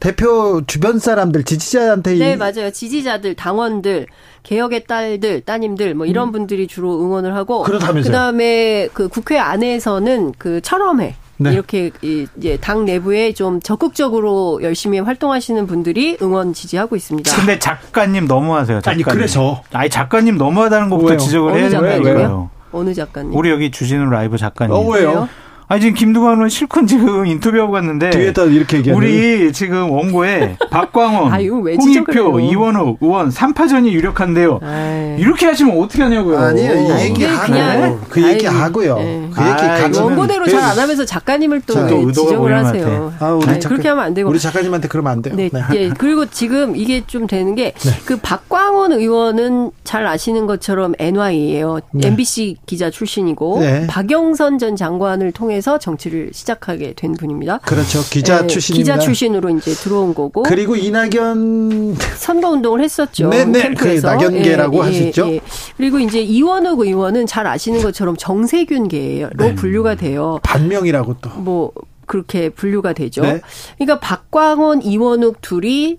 대표 0.00 0.62
주변 0.66 0.98
사람들 0.98 1.44
지지자한테 1.44 2.14
네 2.14 2.36
맞아요 2.36 2.70
지지자들 2.72 3.34
당원들 3.34 4.06
개혁의 4.42 4.84
딸들 4.84 5.42
따님들 5.42 5.94
뭐 5.94 6.06
이런 6.06 6.28
음. 6.28 6.32
분들이 6.32 6.66
주로 6.66 7.00
응원을 7.00 7.34
하고 7.36 7.62
그렇다면서요. 7.62 8.10
그다음에 8.10 8.88
그 8.94 9.08
국회 9.08 9.38
안에서는 9.38 10.32
그 10.38 10.60
철험회 10.62 11.14
네. 11.36 11.52
이렇게 11.52 11.90
이제 12.02 12.58
당 12.60 12.84
내부에 12.84 13.32
좀 13.32 13.60
적극적으로 13.60 14.60
열심히 14.62 14.98
활동하시는 14.98 15.66
분들이 15.66 16.18
응원 16.20 16.52
지지하고 16.52 16.96
있습니다. 16.96 17.34
근데 17.34 17.58
작가님 17.58 18.26
너무하세요. 18.26 18.80
작가님. 18.80 19.06
아니 19.06 19.16
그래서 19.16 19.62
아니 19.72 19.88
작가님 19.88 20.36
너무하다는 20.36 20.90
것부터 20.90 21.08
왜요? 21.10 21.18
지적을 21.18 21.54
해야 21.56 21.68
되는 21.70 22.02
거예요. 22.02 22.50
어느 22.72 22.94
작가님? 22.94 23.34
우리 23.34 23.50
여기 23.50 23.70
주진우 23.70 24.10
라이브 24.10 24.36
작가님. 24.36 24.74
어, 24.74 24.80
왜요? 24.80 25.28
아니 25.72 25.82
지금 25.82 25.94
김두관 25.94 26.32
의원 26.34 26.48
실컷 26.48 26.84
지금 26.88 27.24
인터뷰하고 27.26 27.70
갔는데 27.70 28.10
뒤에다 28.10 28.42
이렇게 28.46 28.78
얘기하는 28.78 28.96
우리 29.06 29.52
지금 29.52 29.88
원고에 29.92 30.56
박광원, 30.68 31.32
아유, 31.32 31.60
왜 31.60 31.76
홍익표? 31.76 32.40
이원욱 32.40 32.98
의원 33.00 33.30
3파전이 33.30 33.92
유력한데요. 33.92 34.58
아이. 34.64 35.14
이렇게 35.20 35.46
하시면 35.46 35.80
어떻게 35.80 36.02
하냐고요. 36.02 36.36
아니에요 36.38 36.72
이 36.72 36.90
아니, 36.90 37.02
얘기 37.04 37.24
하고 37.24 37.46
그냥- 37.52 38.00
그 38.08 38.28
얘기 38.28 38.48
아이, 38.48 38.54
하고요. 38.56 38.96
네. 38.96 39.30
그 39.32 39.40
얘기 39.42 39.50
아이, 39.62 39.80
같이 39.82 40.00
원고대로 40.00 40.46
잘 40.48 40.60
안 40.60 40.76
하면서 40.78 41.04
작가님을 41.04 41.62
또 41.66 41.74
의도가 41.78 42.12
지적을 42.12 42.54
하세요. 42.56 43.12
아, 43.20 43.30
우리 43.30 43.46
아니, 43.48 43.60
작가- 43.60 43.68
그렇게 43.68 43.88
하면 43.90 44.04
안 44.04 44.12
되고. 44.14 44.28
우리 44.28 44.40
작가님한테 44.40 44.88
그러면 44.88 45.12
안 45.12 45.22
돼요. 45.22 45.34
네, 45.36 45.50
네. 45.52 45.60
예. 45.74 45.88
그리고 45.96 46.26
지금 46.26 46.74
이게 46.74 47.04
좀 47.06 47.28
되는 47.28 47.54
게 47.54 47.72
그 48.06 48.16
박광원 48.16 48.90
의원은 48.92 49.70
잘 49.84 50.04
아시는 50.06 50.46
것처럼 50.46 50.94
NY예요. 50.98 51.78
네. 51.92 52.08
MBC 52.08 52.56
기자 52.66 52.90
출신이고 52.90 53.60
네. 53.60 53.86
박영선 53.86 54.58
전 54.58 54.74
장관을 54.74 55.30
통해 55.30 55.59
서 55.60 55.78
정치를 55.78 56.30
시작하게 56.32 56.94
된 56.94 57.12
분입니다. 57.12 57.58
그렇죠. 57.58 58.00
기자 58.10 58.42
예, 58.42 58.46
출신입니다. 58.46 58.94
기자 58.94 59.04
출신으로 59.04 59.50
이제 59.50 59.72
들어온 59.72 60.14
거고 60.14 60.42
그리고 60.42 60.76
이낙연 60.76 61.96
선거 62.16 62.48
운동을 62.50 62.82
했었죠. 62.82 63.28
네, 63.28 63.44
네. 63.44 63.62
캠프에서. 63.62 64.08
그 64.08 64.14
낙연계라고 64.14 64.82
하셨죠? 64.82 65.40
그리고 65.76 65.98
이제 65.98 66.20
이원욱 66.20 66.80
의원은 66.80 67.26
잘 67.26 67.46
아시는 67.46 67.82
것처럼 67.82 68.16
정세균계로 68.16 69.30
네. 69.36 69.54
분류가 69.54 69.96
돼요. 69.96 70.38
반명이라고 70.42 71.16
또. 71.20 71.30
뭐 71.30 71.72
그렇게 72.06 72.48
분류가 72.48 72.92
되죠. 72.92 73.22
네. 73.22 73.40
그러니까 73.76 74.00
박광원, 74.00 74.82
이원욱 74.82 75.40
둘이 75.40 75.98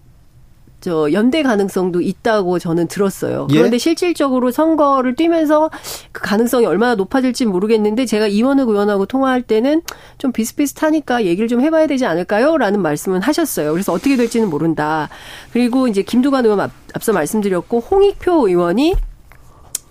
저 0.82 1.12
연대 1.14 1.44
가능성도 1.44 2.02
있다고 2.02 2.58
저는 2.60 2.88
들었어요. 2.88 3.48
예? 3.52 3.58
그런데 3.58 3.78
실질적으로 3.78 4.52
선거를 4.52 5.16
뛰면서 5.16 5.70
그 6.12 6.22
가능성이 6.24 6.66
얼마나 6.66 6.96
높아질지 6.96 7.46
모르겠는데 7.46 8.06
제가 8.08 8.28
이원욱 8.28 8.70
의원하고 8.70 9.06
통화할 9.06 9.44
때는 9.44 9.84
좀 10.18 10.32
비슷비슷하니까 10.32 11.26
얘기를 11.26 11.48
좀 11.48 11.62
해봐야 11.62 11.86
되지 11.86 12.06
않을까요?라는 12.06 12.82
말씀은 12.82 13.22
하셨어요. 13.22 13.72
그래서 13.72 13.94
어떻게 13.94 14.18
될지는 14.18 14.50
모른다. 14.50 15.08
그리고 15.54 15.88
이제 15.88 16.02
김두관 16.02 16.46
의원 16.46 16.60
앞, 16.60 16.72
앞서 16.96 17.14
말씀드렸고 17.14 17.80
홍익표 17.80 18.48
의원이 18.48 18.96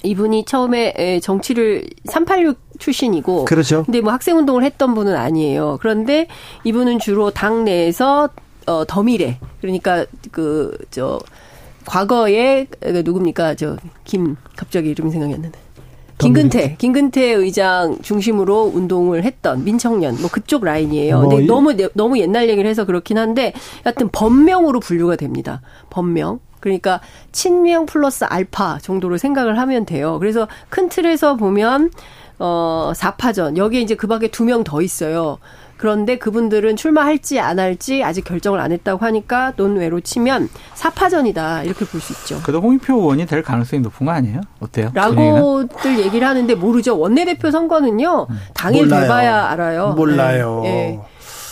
이분이 0.02 0.44
처음에 0.46 0.94
에, 0.96 1.20
정치를 1.20 1.84
386 2.06 2.58
출신이고 2.78 3.44
그렇죠. 3.44 3.84
근데 3.84 4.00
뭐 4.00 4.12
학생 4.12 4.38
운동을 4.38 4.64
했던 4.64 4.94
분은 4.94 5.14
아니에요. 5.14 5.78
그런데 5.80 6.26
이분은 6.64 6.98
주로 6.98 7.30
당 7.30 7.64
내에서 7.64 8.30
어 8.66 8.84
더미래 8.86 9.38
그러니까 9.60 10.04
그 10.32 10.76
저 10.90 11.18
과거에 11.86 12.66
그 12.80 13.02
누굽니까 13.04 13.54
저 13.54 13.76
김 14.04 14.36
갑자기 14.56 14.90
이름이 14.90 15.10
생각이 15.10 15.34
안 15.34 15.42
나네. 15.42 15.52
김근태, 16.18 16.76
김근태 16.76 17.22
의장 17.32 17.96
중심으로 18.02 18.72
운동을 18.74 19.24
했던 19.24 19.64
민청년, 19.64 20.16
뭐 20.20 20.28
그쪽 20.30 20.64
라인이에요. 20.64 21.14
뭐 21.20 21.28
근데 21.28 21.36
이- 21.44 21.46
너무 21.46 21.74
너무 21.94 22.18
옛날 22.18 22.50
얘기를 22.50 22.68
해서 22.68 22.84
그렇긴 22.84 23.16
한데, 23.16 23.54
여하튼 23.86 24.10
법명으로 24.10 24.80
분류가 24.80 25.16
됩니다. 25.16 25.62
법명. 25.88 26.40
그러니까 26.60 27.00
친명 27.32 27.86
플러스 27.86 28.24
알파 28.24 28.78
정도로 28.82 29.16
생각을 29.16 29.58
하면 29.58 29.86
돼요. 29.86 30.18
그래서 30.18 30.46
큰 30.68 30.90
틀에서 30.90 31.36
보면 31.36 31.90
어 32.38 32.92
4파전 32.94 33.56
여기에 33.56 33.80
이제 33.80 33.94
그 33.94 34.06
밖에 34.06 34.28
두 34.28 34.44
명 34.44 34.62
더 34.62 34.82
있어요. 34.82 35.38
그런데 35.80 36.18
그분들은 36.18 36.76
출마할지 36.76 37.40
안 37.40 37.58
할지 37.58 38.04
아직 38.04 38.22
결정을 38.22 38.60
안 38.60 38.70
했다고 38.70 39.02
하니까 39.02 39.54
논외로 39.56 40.00
치면 40.00 40.50
4파전이다 40.74 41.64
이렇게 41.64 41.86
볼 41.86 42.02
수 42.02 42.12
있죠. 42.12 42.38
그래도 42.42 42.60
홍익표 42.60 42.94
의원이 42.98 43.24
될 43.24 43.42
가능성이 43.42 43.80
높은 43.80 44.04
거 44.04 44.12
아니에요? 44.12 44.42
어때요? 44.60 44.90
라고들 44.92 45.98
얘기를 46.00 46.28
하는데 46.28 46.54
모르죠. 46.54 46.98
원내대표 46.98 47.50
선거는요. 47.50 48.26
당일 48.52 48.84
몰라요. 48.84 49.00
돼봐야 49.02 49.44
알아요. 49.46 49.94
몰라요. 49.96 50.60
네, 50.64 50.70
네. 50.70 51.00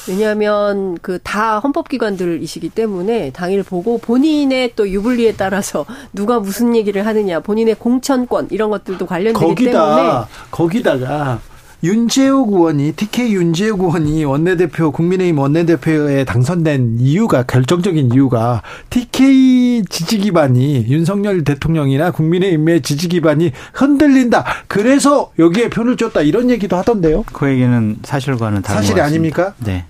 왜냐하면 0.08 0.98
그 1.00 1.18
다 1.22 1.58
헌법기관들이시기 1.60 2.68
때문에 2.68 3.30
당일 3.30 3.62
보고 3.62 3.96
본인의 3.96 4.72
또 4.76 4.88
유불리에 4.90 5.36
따라서 5.36 5.86
누가 6.12 6.38
무슨 6.38 6.76
얘기를 6.76 7.06
하느냐, 7.06 7.40
본인의 7.40 7.76
공천권 7.76 8.48
이런 8.50 8.68
것들도 8.70 9.06
관련되기 9.06 9.54
때문에 9.54 9.72
거기다 9.72 10.28
거기다가 10.50 11.40
윤재욱 11.84 12.52
의원이 12.52 12.92
TK 12.92 13.32
윤재욱 13.34 13.80
의원이 13.80 14.24
원내대표 14.24 14.90
국민의힘 14.90 15.38
원내대표에 15.38 16.24
당선된 16.24 16.96
이유가 16.98 17.44
결정적인 17.44 18.12
이유가 18.12 18.62
TK 18.90 19.84
지지 19.88 20.18
기반이 20.18 20.86
윤석열 20.88 21.44
대통령이나 21.44 22.10
국민의힘의 22.10 22.82
지지 22.82 23.08
기반이 23.08 23.52
흔들린다. 23.74 24.44
그래서 24.66 25.30
여기에 25.38 25.70
표를 25.70 25.96
줬다 25.96 26.22
이런 26.22 26.50
얘기도 26.50 26.76
하던데요. 26.76 27.24
그 27.32 27.48
얘기는 27.48 27.96
사실과는 28.02 28.62
다른 28.62 28.82
사실이. 28.82 29.00
아닙니까? 29.00 29.54
네. 29.64 29.84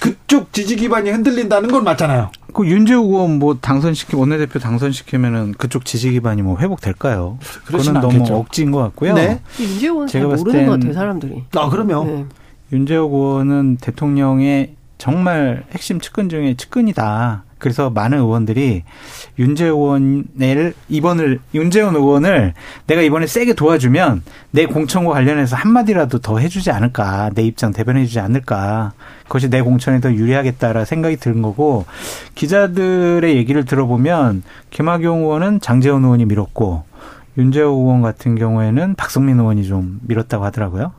그쪽 0.00 0.52
지지 0.52 0.76
기반이 0.76 1.10
흔들린다는 1.10 1.70
건 1.70 1.84
맞잖아요. 1.84 2.30
그 2.52 2.66
윤재욱 2.66 3.06
의원 3.10 3.38
뭐 3.38 3.58
당선시키 3.60 4.16
원내대표 4.16 4.58
당선시키면은 4.58 5.52
그쪽 5.58 5.84
지지 5.84 6.10
기반이 6.12 6.42
뭐 6.42 6.58
회복될까요? 6.58 7.38
그거는 7.66 7.96
않겠죠. 7.96 8.18
너무 8.24 8.38
억지인 8.40 8.70
것 8.70 8.78
같고요. 8.78 9.14
네. 9.14 9.40
윤재호는 9.60 10.06
잘 10.08 10.20
제가 10.20 10.30
봤을 10.30 10.44
모르는 10.44 10.66
것 10.66 10.72
땐- 10.72 10.80
같아요, 10.80 10.92
사람들이. 10.94 11.44
아 11.56 11.68
그러면 11.68 12.06
네. 12.06 12.24
윤재욱 12.72 13.12
의원은 13.12 13.76
대통령의 13.80 14.74
정말 14.98 15.64
핵심 15.72 16.00
측근 16.00 16.28
중에 16.28 16.54
측근이다. 16.56 17.44
그래서 17.58 17.88
많은 17.90 18.18
의원들이 18.18 18.82
윤재욱 19.38 19.78
의원을 19.78 20.74
이번을 20.88 21.40
윤재원 21.54 21.96
의원을 21.96 22.52
내가 22.86 23.00
이번에 23.02 23.26
세게 23.26 23.54
도와주면 23.54 24.22
내 24.50 24.66
공천과 24.66 25.12
관련해서 25.12 25.56
한마디라도 25.56 26.18
더 26.18 26.38
해주지 26.38 26.70
않을까 26.70 27.30
내 27.34 27.42
입장 27.42 27.72
대변해주지 27.72 28.20
않을까 28.20 28.92
그것이 29.24 29.48
내 29.48 29.62
공천에 29.62 30.00
더 30.00 30.12
유리하겠다라 30.12 30.84
생각이 30.84 31.16
드는 31.16 31.42
거고 31.42 31.86
기자들의 32.34 33.36
얘기를 33.36 33.64
들어보면 33.64 34.42
김학용 34.70 35.20
의원은 35.20 35.60
장재원 35.60 36.04
의원이 36.04 36.26
밀었고 36.26 36.84
윤재욱 37.38 37.78
의원 37.78 38.02
같은 38.02 38.34
경우에는 38.36 38.94
박성민 38.94 39.38
의원이 39.38 39.64
좀 39.66 40.00
밀었다고 40.02 40.44
하더라고요. 40.44 40.92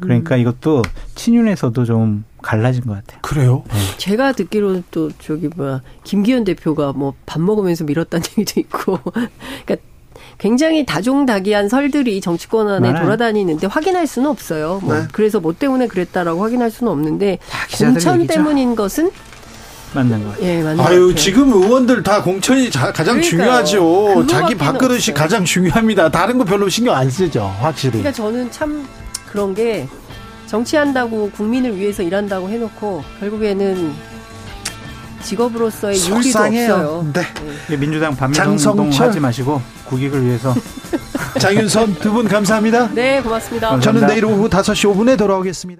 그러니까 0.00 0.36
이것도 0.36 0.82
친윤에서도 1.14 1.84
좀 1.84 2.24
갈라진 2.42 2.82
것 2.86 2.94
같아요. 2.94 3.18
그래요. 3.22 3.64
제가 3.98 4.32
듣기로는 4.32 4.84
또 4.90 5.10
저기 5.18 5.48
뭐야 5.56 5.80
김기현 6.04 6.44
대표가 6.44 6.92
뭐 6.92 7.14
밥 7.26 7.40
먹으면서 7.42 7.84
밀었다는 7.84 8.24
얘기도 8.38 8.60
있고, 8.60 8.98
그러니까 9.02 9.76
굉장히 10.38 10.84
다종다기한 10.86 11.68
설들이 11.68 12.20
정치권 12.20 12.68
안에 12.68 12.88
많아요. 12.88 13.04
돌아다니는데 13.04 13.66
확인할 13.66 14.06
수는 14.06 14.28
없어요. 14.30 14.80
뭐 14.82 14.94
네. 14.94 15.08
그래서 15.12 15.40
뭐 15.40 15.54
때문에 15.58 15.86
그랬다라고 15.88 16.42
확인할 16.42 16.70
수는 16.70 16.92
없는데 16.92 17.38
공천 17.78 18.20
얘기죠. 18.20 18.34
때문인 18.34 18.76
것은 18.76 19.10
맞는 19.94 20.22
것 20.24 20.30
같아요. 20.32 20.46
예 20.46 20.62
맞는 20.62 20.76
것 20.76 20.86
아유 20.86 21.00
같아요. 21.08 21.14
지금 21.14 21.52
의원들 21.52 22.02
다 22.02 22.22
공천이 22.22 22.70
자- 22.70 22.92
가장 22.92 23.16
그러니까요. 23.20 23.64
중요하죠. 23.64 24.26
자기 24.26 24.54
밥그릇이 24.54 24.96
없어요. 24.98 25.14
가장 25.16 25.44
중요합니다. 25.44 26.10
다른 26.10 26.36
거 26.38 26.44
별로 26.44 26.68
신경 26.68 26.94
안 26.94 27.08
쓰죠. 27.10 27.44
확실히. 27.60 27.92
그러니까 28.00 28.12
저는 28.12 28.50
참 28.50 28.86
그런 29.36 29.52
게 29.54 29.86
정치한다고 30.46 31.30
국민을 31.32 31.76
위해서 31.76 32.02
일한다고 32.02 32.48
해놓고 32.48 33.04
결국에는 33.20 33.92
직업으로서의 35.22 35.96
윤리도 35.98 36.22
속상해요. 36.22 36.72
없어요. 36.72 37.10
네. 37.12 37.20
예, 37.70 37.76
민주당 37.76 38.16
장성철. 38.32 39.08
하지 39.08 39.20
마시고 39.20 39.60
국익을 39.84 40.24
위해서 40.24 40.54
장윤선 41.38 41.96
두 41.96 42.12
분 42.14 42.26
감사합니다. 42.28 42.88
네 42.94 43.20
고맙습니다. 43.20 43.68
감사합니다. 43.68 44.06
저는 44.06 44.14
내일 44.14 44.24
오후 44.24 44.48
5시 44.48 44.90
5분에 44.94 45.18
돌아오겠습니다. 45.18 45.74